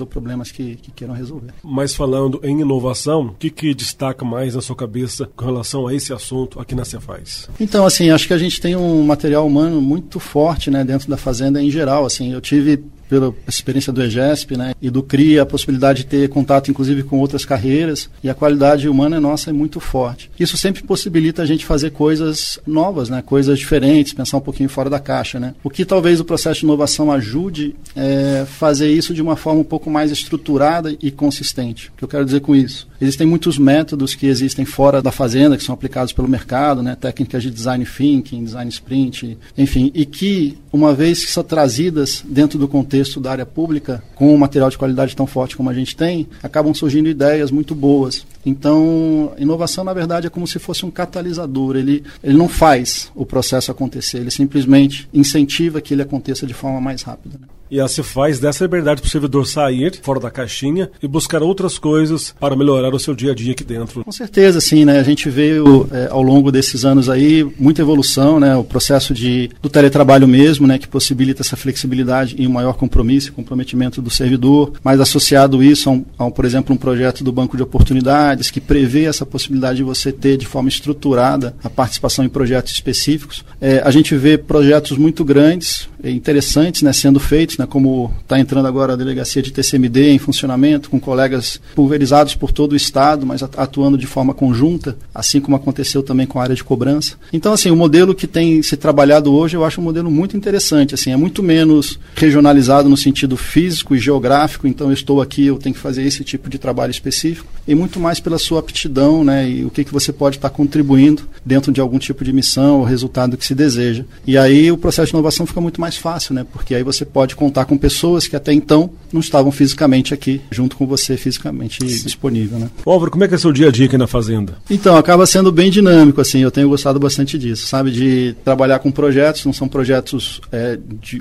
ou 0.00 0.06
problemas 0.06 0.50
que, 0.50 0.76
que 0.76 0.90
queiram 0.90 1.14
resolver. 1.14 1.52
Mas 1.62 1.94
falando 1.94 2.40
em 2.42 2.60
inovação, 2.60 3.26
o 3.26 3.34
que, 3.34 3.50
que 3.50 3.74
destaca 3.74 4.24
mais 4.24 4.54
na 4.54 4.60
sua 4.60 4.76
cabeça 4.76 5.28
com 5.36 5.44
relação 5.44 5.86
a 5.86 5.94
esse 5.94 6.12
assunto 6.12 6.60
aqui 6.60 6.74
na 6.74 6.84
Cefaz? 6.84 7.48
Então, 7.60 7.86
assim, 7.86 8.10
acho 8.10 8.26
que 8.26 8.34
a 8.34 8.38
gente 8.38 8.60
tem 8.60 8.76
um 8.76 9.02
material 9.04 9.46
humano 9.46 9.80
muito 9.80 10.18
forte 10.18 10.70
né, 10.70 10.84
dentro 10.84 11.08
da 11.08 11.16
fazenda 11.16 11.62
em 11.62 11.70
geral. 11.70 12.04
Assim, 12.04 12.32
eu 12.32 12.40
tive 12.40 12.84
pela 13.08 13.34
experiência 13.46 13.92
do 13.92 14.02
EGESP 14.02 14.56
né, 14.56 14.74
e 14.80 14.90
do 14.90 15.02
CRIA, 15.02 15.42
a 15.42 15.46
possibilidade 15.46 16.02
de 16.02 16.06
ter 16.06 16.28
contato 16.28 16.70
inclusive 16.70 17.02
com 17.02 17.18
outras 17.18 17.44
carreiras 17.44 18.10
e 18.22 18.28
a 18.28 18.34
qualidade 18.34 18.88
humana 18.88 19.20
nossa 19.20 19.50
é 19.50 19.52
muito 19.52 19.80
forte. 19.80 20.30
Isso 20.38 20.56
sempre 20.56 20.82
possibilita 20.82 21.42
a 21.42 21.46
gente 21.46 21.64
fazer 21.64 21.90
coisas 21.90 22.58
novas, 22.66 23.08
né, 23.08 23.22
coisas 23.24 23.58
diferentes, 23.58 24.12
pensar 24.12 24.36
um 24.36 24.40
pouquinho 24.42 24.68
fora 24.68 24.90
da 24.90 24.98
caixa. 24.98 25.38
Né. 25.38 25.54
O 25.62 25.70
que 25.70 25.84
talvez 25.84 26.20
o 26.20 26.24
processo 26.24 26.60
de 26.60 26.66
inovação 26.66 27.10
ajude 27.12 27.74
é 27.94 28.44
fazer 28.46 28.90
isso 28.90 29.14
de 29.14 29.22
uma 29.22 29.36
forma 29.36 29.60
um 29.60 29.64
pouco 29.64 29.90
mais 29.90 30.10
estruturada 30.10 30.96
e 31.00 31.10
consistente. 31.10 31.88
O 31.88 31.98
que 31.98 32.04
eu 32.04 32.08
quero 32.08 32.24
dizer 32.24 32.40
com 32.40 32.54
isso? 32.54 32.87
Existem 33.00 33.26
muitos 33.26 33.58
métodos 33.58 34.14
que 34.14 34.26
existem 34.26 34.64
fora 34.64 35.00
da 35.00 35.12
fazenda, 35.12 35.56
que 35.56 35.62
são 35.62 35.74
aplicados 35.74 36.12
pelo 36.12 36.28
mercado, 36.28 36.82
né, 36.82 36.96
técnicas 36.96 37.42
de 37.42 37.50
design 37.50 37.84
thinking, 37.84 38.44
design 38.44 38.68
sprint, 38.70 39.38
enfim, 39.56 39.90
e 39.94 40.04
que, 40.04 40.58
uma 40.72 40.92
vez 40.92 41.24
que 41.24 41.30
são 41.30 41.44
trazidas 41.44 42.24
dentro 42.28 42.58
do 42.58 42.66
contexto 42.66 43.20
da 43.20 43.30
área 43.30 43.46
pública, 43.46 44.02
com 44.14 44.34
um 44.34 44.38
material 44.38 44.68
de 44.68 44.78
qualidade 44.78 45.14
tão 45.14 45.26
forte 45.26 45.56
como 45.56 45.70
a 45.70 45.74
gente 45.74 45.96
tem, 45.96 46.26
acabam 46.42 46.74
surgindo 46.74 47.08
ideias 47.08 47.50
muito 47.50 47.74
boas. 47.74 48.26
Então, 48.44 49.32
inovação, 49.38 49.84
na 49.84 49.92
verdade, 49.92 50.26
é 50.26 50.30
como 50.30 50.46
se 50.46 50.58
fosse 50.58 50.84
um 50.84 50.90
catalisador. 50.90 51.76
Ele, 51.76 52.02
ele 52.22 52.36
não 52.36 52.48
faz 52.48 53.12
o 53.14 53.24
processo 53.24 53.70
acontecer, 53.70 54.18
ele 54.18 54.30
simplesmente 54.30 55.08
incentiva 55.12 55.80
que 55.80 55.94
ele 55.94 56.02
aconteça 56.02 56.46
de 56.46 56.54
forma 56.54 56.80
mais 56.80 57.02
rápida. 57.02 57.38
Né? 57.40 57.46
E 57.70 57.80
a 57.80 57.88
se 57.88 58.02
faz 58.02 58.38
dessa 58.38 58.64
liberdade 58.64 59.00
para 59.00 59.08
o 59.08 59.10
servidor 59.10 59.46
sair 59.46 59.98
fora 60.02 60.20
da 60.20 60.30
caixinha 60.30 60.90
e 61.02 61.08
buscar 61.08 61.42
outras 61.42 61.78
coisas 61.78 62.34
para 62.38 62.56
melhorar 62.56 62.94
o 62.94 62.98
seu 62.98 63.14
dia 63.14 63.32
a 63.32 63.34
dia 63.34 63.52
aqui 63.52 63.64
dentro. 63.64 64.04
Com 64.04 64.12
certeza, 64.12 64.60
sim, 64.60 64.84
né? 64.84 64.98
A 64.98 65.02
gente 65.02 65.28
veio 65.28 65.88
é, 65.92 66.08
ao 66.10 66.22
longo 66.22 66.50
desses 66.50 66.84
anos 66.84 67.08
aí 67.08 67.46
muita 67.58 67.82
evolução, 67.82 68.40
né? 68.40 68.56
O 68.56 68.64
processo 68.64 69.12
de, 69.12 69.50
do 69.60 69.68
teletrabalho 69.68 70.26
mesmo, 70.26 70.66
né? 70.66 70.78
Que 70.78 70.88
possibilita 70.88 71.42
essa 71.42 71.56
flexibilidade 71.56 72.36
e 72.38 72.46
um 72.46 72.50
maior 72.50 72.74
compromisso, 72.74 73.32
comprometimento 73.32 74.00
do 74.00 74.10
servidor, 74.10 74.72
mas 74.82 75.00
associado 75.00 75.62
isso 75.62 75.88
a, 75.88 75.92
um, 75.92 76.04
a 76.18 76.24
um, 76.26 76.30
por 76.30 76.44
exemplo, 76.44 76.74
um 76.74 76.78
projeto 76.78 77.22
do 77.22 77.32
Banco 77.32 77.56
de 77.56 77.62
Oportunidades 77.62 78.50
que 78.50 78.60
prevê 78.60 79.04
essa 79.04 79.26
possibilidade 79.26 79.78
de 79.78 79.82
você 79.82 80.12
ter 80.12 80.36
de 80.36 80.46
forma 80.46 80.68
estruturada 80.68 81.54
a 81.62 81.68
participação 81.68 82.24
em 82.24 82.28
projetos 82.28 82.72
específicos. 82.72 83.44
É, 83.60 83.82
a 83.84 83.90
gente 83.90 84.14
vê 84.16 84.38
projetos 84.38 84.96
muito 84.96 85.24
grandes, 85.24 85.88
interessantes, 86.02 86.82
né? 86.82 86.92
Sendo 86.92 87.20
feitos 87.20 87.57
como 87.66 88.12
está 88.22 88.38
entrando 88.38 88.66
agora 88.66 88.92
a 88.92 88.96
delegacia 88.96 89.42
de 89.42 89.52
TCMD 89.52 90.10
em 90.10 90.18
funcionamento, 90.18 90.90
com 90.90 91.00
colegas 91.00 91.60
pulverizados 91.74 92.34
por 92.34 92.52
todo 92.52 92.72
o 92.72 92.76
Estado, 92.76 93.26
mas 93.26 93.42
atuando 93.42 93.98
de 93.98 94.06
forma 94.06 94.34
conjunta, 94.34 94.96
assim 95.14 95.40
como 95.40 95.56
aconteceu 95.56 96.02
também 96.02 96.26
com 96.26 96.38
a 96.38 96.42
área 96.42 96.54
de 96.54 96.64
cobrança. 96.64 97.16
Então, 97.32 97.52
assim, 97.52 97.70
o 97.70 97.76
modelo 97.76 98.14
que 98.14 98.26
tem 98.26 98.62
se 98.62 98.76
trabalhado 98.76 99.32
hoje, 99.32 99.56
eu 99.56 99.64
acho 99.64 99.80
um 99.80 99.84
modelo 99.84 100.10
muito 100.10 100.36
interessante. 100.36 100.94
Assim, 100.94 101.10
é 101.10 101.16
muito 101.16 101.42
menos 101.42 101.98
regionalizado 102.14 102.88
no 102.88 102.96
sentido 102.96 103.36
físico 103.36 103.94
e 103.94 103.98
geográfico, 103.98 104.66
então 104.66 104.88
eu 104.88 104.92
estou 104.92 105.20
aqui, 105.20 105.46
eu 105.46 105.58
tenho 105.58 105.74
que 105.74 105.80
fazer 105.80 106.02
esse 106.02 106.24
tipo 106.24 106.48
de 106.48 106.58
trabalho 106.58 106.90
específico, 106.90 107.48
e 107.66 107.74
muito 107.74 108.00
mais 108.00 108.20
pela 108.20 108.38
sua 108.38 108.60
aptidão 108.60 109.24
né, 109.24 109.48
e 109.48 109.64
o 109.64 109.70
que, 109.70 109.84
que 109.84 109.92
você 109.92 110.12
pode 110.12 110.36
estar 110.36 110.50
contribuindo 110.50 111.28
dentro 111.44 111.70
de 111.72 111.80
algum 111.80 111.98
tipo 111.98 112.24
de 112.24 112.32
missão 112.32 112.78
ou 112.78 112.84
resultado 112.84 113.36
que 113.36 113.44
se 113.44 113.54
deseja. 113.54 114.04
E 114.26 114.36
aí 114.36 114.70
o 114.70 114.76
processo 114.76 115.08
de 115.08 115.14
inovação 115.14 115.46
fica 115.46 115.60
muito 115.60 115.80
mais 115.80 115.96
fácil, 115.96 116.34
né? 116.34 116.46
Porque 116.50 116.74
aí 116.74 116.82
você 116.82 117.04
pode 117.04 117.36
contar 117.48 117.64
com 117.64 117.78
pessoas 117.78 118.28
que 118.28 118.36
até 118.36 118.52
então 118.52 118.90
não 119.10 119.20
estavam 119.20 119.50
fisicamente 119.50 120.12
aqui, 120.12 120.42
junto 120.50 120.76
com 120.76 120.86
você 120.86 121.16
fisicamente 121.16 121.78
Sim. 121.82 122.04
disponível, 122.04 122.58
né? 122.58 122.68
Álvaro, 122.84 123.10
como 123.10 123.24
é 123.24 123.28
que 123.28 123.34
é 123.34 123.38
seu 123.38 123.52
dia 123.52 123.68
a 123.68 123.70
dia 123.70 123.86
aqui 123.86 123.96
na 123.96 124.06
fazenda? 124.06 124.58
Então, 124.70 124.96
acaba 124.96 125.26
sendo 125.26 125.50
bem 125.50 125.70
dinâmico, 125.70 126.20
assim, 126.20 126.40
eu 126.40 126.50
tenho 126.50 126.68
gostado 126.68 127.00
bastante 127.00 127.38
disso, 127.38 127.66
sabe? 127.66 127.90
De 127.90 128.36
trabalhar 128.44 128.80
com 128.80 128.90
projetos, 128.90 129.46
não 129.46 129.52
são 129.52 129.66
projetos 129.66 130.42
é, 130.52 130.78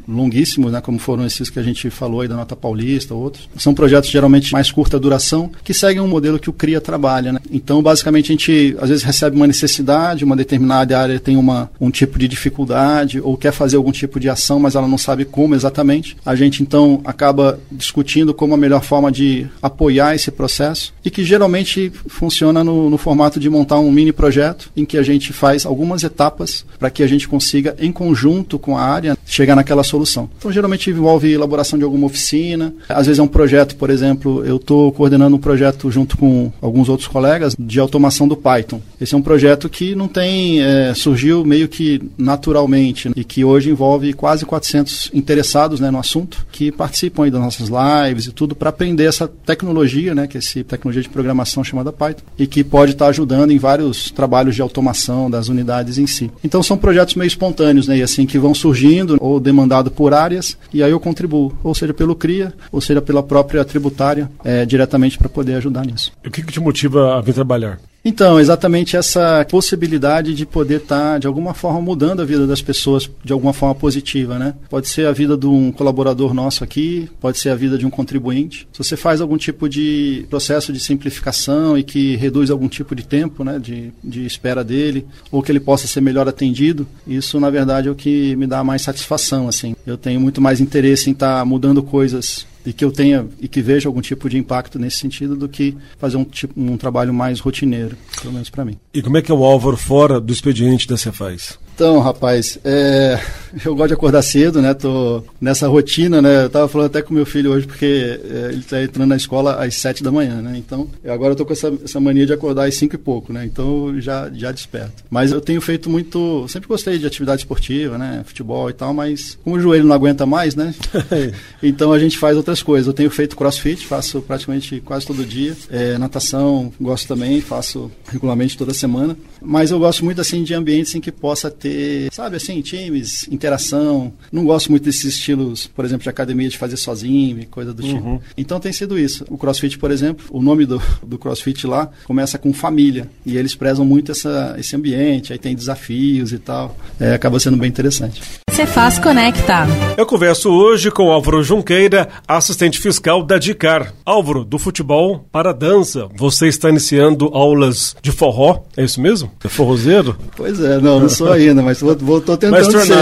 longuíssimos, 0.08 0.72
né? 0.72 0.82
Como 0.82 1.00
foram 1.00 1.26
esses 1.26 1.50
que 1.50 1.60
a 1.60 1.64
gente 1.64 1.90
falou 1.90 2.22
aí 2.22 2.28
da 2.28 2.36
Nota 2.36 2.56
Paulista, 2.56 3.14
outros. 3.14 3.48
São 3.58 3.74
projetos 3.74 4.10
geralmente 4.10 4.52
mais 4.52 4.70
curta 4.70 5.00
duração, 5.00 5.50
que 5.64 5.74
seguem 5.74 6.02
um 6.02 6.08
modelo 6.08 6.38
que 6.38 6.50
o 6.50 6.54
CRIA 6.54 6.82
trabalha, 6.82 7.32
né? 7.32 7.40
Então, 7.50 7.82
basicamente, 7.82 8.32
a 8.32 8.34
gente 8.34 8.76
às 8.82 8.90
vezes 8.90 9.04
recebe 9.04 9.38
uma 9.38 9.48
necessidade, 9.48 10.26
uma 10.26 10.36
determinada 10.36 11.00
área 11.00 11.20
tem 11.20 11.38
uma, 11.38 11.70
um 11.80 11.90
tipo 11.90 12.20
de 12.20 12.28
dificuldade, 12.28 13.22
ou 13.22 13.38
quer 13.38 13.54
fazer 13.54 13.78
algum 13.78 13.92
tipo 13.92 14.20
de 14.20 14.28
ação, 14.28 14.60
mas 14.60 14.76
ela 14.76 14.88
não 14.88 14.98
sabe 14.98 15.24
como 15.24 15.56
exatamente. 15.56 16.17
A 16.26 16.36
gente, 16.36 16.62
então, 16.62 17.02
acaba 17.06 17.60
discutindo 17.72 18.34
como 18.34 18.54
a 18.54 18.58
melhor 18.58 18.84
forma 18.84 19.12
de 19.12 19.48
apoiar 19.62 20.16
esse 20.16 20.32
processo 20.32 20.94
e 21.04 21.10
que 21.10 21.24
geralmente 21.24 21.92
funciona 22.08 22.64
no, 22.64 22.90
no 22.90 22.98
formato 22.98 23.40
de 23.40 23.50
montar 23.50 23.80
um 23.80 23.92
mini 23.92 24.12
projeto 24.12 24.70
em 24.76 24.86
que 24.86 24.98
a 24.98 25.04
gente 25.04 25.32
faz 25.34 25.66
algumas 25.66 26.04
etapas 26.04 26.66
para 26.78 26.90
que 26.90 27.04
a 27.04 27.08
gente 27.08 27.28
consiga, 27.28 27.76
em 27.80 27.92
conjunto 27.92 28.60
com 28.60 28.78
a 28.78 28.82
área, 28.82 29.18
chegar 29.26 29.56
naquela 29.56 29.84
solução. 29.84 30.30
Então, 30.38 30.52
geralmente 30.52 30.90
envolve 30.90 31.32
elaboração 31.32 31.78
de 31.78 31.86
alguma 31.86 32.08
oficina, 32.08 32.74
às 32.90 33.08
vezes 33.08 33.20
é 33.20 33.24
um 33.24 33.28
projeto, 33.28 33.76
por 33.76 33.90
exemplo, 33.90 34.46
eu 34.46 34.58
estou 34.58 34.92
coordenando 34.92 35.36
um 35.36 35.40
projeto 35.40 35.90
junto 35.92 36.18
com 36.18 36.52
alguns 36.62 36.90
outros 36.90 37.08
colegas 37.08 37.56
de 37.58 37.80
automação 37.80 38.28
do 38.28 38.36
Python. 38.36 38.82
Esse 39.00 39.14
é 39.14 39.18
um 39.18 39.22
projeto 39.22 39.70
que 39.70 39.96
não 39.96 40.08
tem, 40.08 40.62
é, 40.62 40.94
surgiu 40.94 41.46
meio 41.46 41.68
que 41.68 42.02
naturalmente 42.18 43.12
e 43.16 43.24
que 43.24 43.44
hoje 43.44 43.70
envolve 43.70 44.14
quase 44.14 44.46
400 44.46 45.12
interessados 45.14 45.80
né, 45.80 45.92
no 45.92 46.00
assunto 46.08 46.46
que 46.52 46.72
participam 46.72 47.26
aí 47.26 47.32
das 47.32 47.42
nossas 47.42 47.70
lives 47.70 48.26
e 48.26 48.32
tudo 48.32 48.56
para 48.56 48.70
aprender 48.70 49.04
essa 49.04 49.28
tecnologia, 49.28 50.16
né, 50.16 50.26
que 50.26 50.38
é 50.38 50.40
essa 50.40 50.64
tecnologia 50.64 51.04
de 51.04 51.10
programação 51.10 51.64
chamada 51.64 51.92
Python 51.92 52.24
e 52.40 52.48
que 52.48 52.64
pode 52.64 52.94
estar 52.94 53.06
tá 53.06 53.10
ajudando 53.10 53.52
em 53.52 53.58
vários 53.58 54.10
trabalhos 54.10 54.56
de 54.56 54.62
automação 54.62 55.30
das 55.30 55.50
unidades 55.50 55.98
em 55.98 56.08
si. 56.08 56.32
Então 56.44 56.64
são 56.64 56.78
projetos 56.78 57.16
meio 57.16 57.28
espontâneos, 57.28 57.88
né, 57.88 57.98
e 57.98 58.02
assim 58.02 58.26
que 58.26 58.40
vão 58.40 58.54
surgindo 58.54 59.18
ou 59.20 59.40
demandado 59.40 59.92
por 59.92 60.14
áreas 60.14 60.58
e 60.74 60.82
aí 60.82 60.92
eu 60.92 61.00
contribuo, 61.00 61.54
ou 61.64 61.76
seja 61.76 61.94
pelo 61.94 62.16
CRIA, 62.16 62.54
ou 62.72 62.80
seja 62.80 63.02
pela 63.02 63.22
própria 63.22 63.66
tributária, 63.66 64.30
é, 64.44 64.66
diretamente 64.66 65.18
para 65.18 65.30
poder 65.30 65.56
ajudar 65.56 65.86
nisso. 65.86 66.12
O 66.26 66.32
que, 66.32 66.42
que 66.42 66.54
te 66.54 66.60
motiva 66.60 67.18
a 67.18 67.22
vir 67.22 67.34
trabalhar? 67.34 67.80
Então, 68.08 68.40
exatamente 68.40 68.96
essa 68.96 69.46
possibilidade 69.52 70.34
de 70.34 70.46
poder 70.46 70.78
estar, 70.78 71.14
tá, 71.14 71.18
de 71.18 71.28
alguma 71.28 71.54
forma, 71.54 71.82
mudando 71.82 72.22
a 72.22 72.26
vida 72.26 72.48
das 72.48 72.62
pessoas 72.62 73.10
de 73.22 73.34
alguma 73.34 73.52
forma 73.52 73.76
positiva, 73.76 74.40
né? 74.40 74.54
Pode 74.70 74.88
ser 74.88 75.08
a 75.08 75.12
vida 75.12 75.36
de 75.36 75.46
um 75.46 75.74
colaborador 75.74 76.34
nosso 76.34 76.64
aqui, 76.64 77.10
pode 77.20 77.38
ser 77.38 77.50
a 77.50 77.56
vida 77.56 77.78
de 77.78 77.86
um 77.86 77.90
contribuinte. 77.90 78.66
Se 78.72 78.82
você 78.82 78.96
faz 78.96 79.20
algum 79.20 79.36
tipo 79.36 79.68
de 79.68 80.26
processo 80.30 80.72
de 80.72 80.80
simplificação 80.80 81.78
e 81.78 81.84
que 81.84 82.16
reduz 82.16 82.50
algum 82.50 82.70
tipo 82.70 82.96
de 82.96 83.06
tempo, 83.06 83.44
né, 83.44 83.60
de, 83.60 83.92
de 84.02 84.26
espera 84.26 84.64
dele, 84.64 85.06
ou 85.30 85.44
que 85.44 85.52
ele 85.52 85.60
possa 85.60 85.86
ser 85.86 86.00
melhor 86.00 86.30
atendido, 86.30 86.88
isso, 87.06 87.42
na 87.42 87.50
verdade, 87.50 87.90
é 87.90 87.92
o 87.92 87.96
que 87.96 88.38
me 88.38 88.48
dá 88.48 88.64
mais 88.64 88.84
satisfação, 88.84 89.50
assim. 89.50 89.76
Eu 89.86 89.98
tenho 89.98 90.22
muito 90.22 90.40
mais 90.40 90.62
interesse 90.62 91.10
em 91.10 91.14
estar 91.14 91.40
tá 91.40 91.46
mudando 91.46 91.84
coisas 91.84 92.48
e 92.68 92.74
que 92.74 92.84
eu 92.84 92.92
tenha 92.92 93.26
e 93.40 93.48
que 93.48 93.62
veja 93.62 93.88
algum 93.88 94.02
tipo 94.02 94.30
de 94.30 94.38
impacto 94.38 94.78
nesse 94.78 94.98
sentido 94.98 95.38
do 95.38 95.48
que 95.48 95.78
fazer 95.98 96.18
um, 96.18 96.26
tipo, 96.26 96.60
um 96.60 96.76
trabalho 96.76 97.14
mais 97.14 97.40
rotineiro, 97.40 97.96
pelo 98.22 98.34
menos 98.34 98.50
para 98.50 98.66
mim. 98.66 98.78
E 98.94 99.02
como 99.02 99.18
é 99.18 99.22
que 99.22 99.32
é 99.32 99.34
o 99.34 99.42
Álvaro 99.46 99.78
fora 99.78 100.20
do 100.20 100.34
expediente 100.34 100.86
da 100.86 100.98
Cefaz? 100.98 101.58
Então, 101.74 102.00
rapaz, 102.00 102.60
é, 102.66 103.18
eu 103.64 103.76
gosto 103.76 103.90
de 103.90 103.94
acordar 103.94 104.22
cedo, 104.22 104.62
né? 104.62 104.74
Tô 104.74 105.24
nessa 105.40 105.68
rotina, 105.68 106.22
né? 106.22 106.46
Eu 106.46 106.50
tava 106.50 106.68
falando 106.68 106.88
até 106.88 107.02
com 107.02 107.14
meu 107.14 107.26
filho 107.26 107.52
hoje, 107.52 107.68
porque 107.68 108.20
é, 108.24 108.50
ele 108.52 108.64
tá 108.64 108.82
entrando 108.82 109.10
na 109.10 109.16
escola 109.16 109.64
às 109.64 109.76
sete 109.76 110.04
da 110.04 110.12
manhã, 110.12 110.42
né? 110.42 110.58
Então, 110.58 110.90
agora 111.08 111.34
eu 111.34 111.36
tô 111.36 111.46
com 111.46 111.54
essa, 111.54 111.72
essa 111.84 112.00
mania 112.00 112.26
de 112.26 112.34
acordar 112.34 112.68
às 112.68 112.76
cinco 112.76 112.96
e 112.96 112.98
pouco, 112.98 113.32
né? 113.32 113.46
Então, 113.46 114.00
já, 114.00 114.30
já 114.34 114.52
desperto. 114.52 115.04
Mas 115.10 115.32
eu 115.32 115.40
tenho 115.40 115.62
feito 115.62 115.90
muito... 115.90 116.48
Sempre 116.48 116.68
gostei 116.68 116.98
de 116.98 117.06
atividade 117.06 117.42
esportiva, 117.42 117.98
né? 117.98 118.24
Futebol 118.26 118.70
e 118.70 118.74
tal, 118.74 118.94
mas 118.94 119.38
como 119.44 119.56
o 119.56 119.60
joelho 119.60 119.86
não 119.86 119.96
aguenta 119.96 120.26
mais, 120.26 120.56
né? 120.56 120.74
então, 121.62 121.94
a 121.94 122.00
gente 122.00 122.18
faz 122.18 122.36
outras 122.36 122.64
coisas. 122.64 122.88
Eu 122.88 122.94
tenho 122.94 123.10
feito 123.10 123.36
crossfit, 123.36 123.86
faço 123.86 124.22
praticamente 124.22 124.82
quase 124.82 125.06
todo 125.06 125.26
dia. 125.26 125.56
É, 125.70 125.98
natação, 125.98 126.72
gosto 126.80 127.08
também, 127.08 127.40
faço 127.42 127.92
regularmente 128.08 128.58
toda 128.58 128.74
semana. 128.74 129.16
Mas 129.42 129.72
eu 129.72 129.80
gosto 129.80 130.04
muito, 130.04 130.20
assim, 130.20 130.44
de 130.44 130.54
ambientes 130.54 130.94
em 130.96 131.00
que 131.00 131.12
possa 131.12 131.52
ter 131.52 131.68
ter, 131.68 132.14
sabe 132.14 132.38
assim, 132.38 132.62
times, 132.62 133.28
interação. 133.38 134.12
Não 134.32 134.44
gosto 134.44 134.70
muito 134.70 134.84
desses 134.84 135.06
estilos, 135.06 135.68
por 135.68 135.86
exemplo, 135.86 136.04
de 136.04 136.10
academia 136.10 136.50
de 136.50 136.58
fazer 136.58 136.78
sozinho 136.78 137.40
e 137.40 137.46
coisa 137.46 137.74
do 137.74 137.82
tipo. 137.82 138.06
Uhum. 138.06 138.20
Então 138.38 138.60
tem 138.60 138.74
sido 138.74 139.00
isso. 139.00 139.26
O 139.30 139.38
CrossFit, 139.38 139.78
por 139.78 139.92
exemplo, 139.92 140.26
o 140.30 140.42
nome 140.42 140.66
do, 140.66 140.82
do 141.02 141.18
CrossFit 141.18 141.66
lá 141.66 141.90
começa 142.06 142.38
com 142.38 142.52
família. 142.52 143.10
E 143.26 143.38
eles 143.38 143.56
prezam 143.56 143.86
muito 143.86 144.12
essa, 144.12 144.56
esse 144.58 144.76
ambiente, 144.76 145.32
aí 145.32 145.40
tem 145.40 145.56
desafios 145.56 146.34
e 146.34 146.40
tal. 146.40 146.76
É, 147.00 147.14
acaba 147.14 147.40
sendo 147.40 147.58
bem 147.58 147.70
interessante. 147.70 148.22
Você 148.58 148.66
faz 148.66 148.98
conectar. 148.98 149.68
Eu 149.96 150.04
converso 150.08 150.50
hoje 150.50 150.90
com 150.90 151.12
Álvaro 151.12 151.44
Junqueira, 151.44 152.10
assistente 152.28 152.80
fiscal 152.80 153.22
da 153.22 153.38
DICAR. 153.38 153.94
Álvaro, 154.04 154.44
do 154.44 154.58
futebol 154.58 155.28
para 155.32 155.52
a 155.52 155.54
dança. 155.54 156.10
Você 156.16 156.48
está 156.48 156.68
iniciando 156.68 157.30
aulas 157.34 157.96
de 158.02 158.12
forró, 158.12 158.64
é 158.76 158.84
isso 158.84 159.00
mesmo? 159.00 159.32
É 159.44 159.48
forrozeiro? 159.48 160.18
Pois 160.36 160.60
é, 160.60 160.80
não, 160.80 161.00
não 161.00 161.08
sou 161.08 161.32
ainda, 161.32 161.62
mas 161.62 161.80
vou, 161.82 161.96
vou, 161.98 162.20
tô 162.20 162.36
tentando 162.36 162.84
ser. 162.84 162.96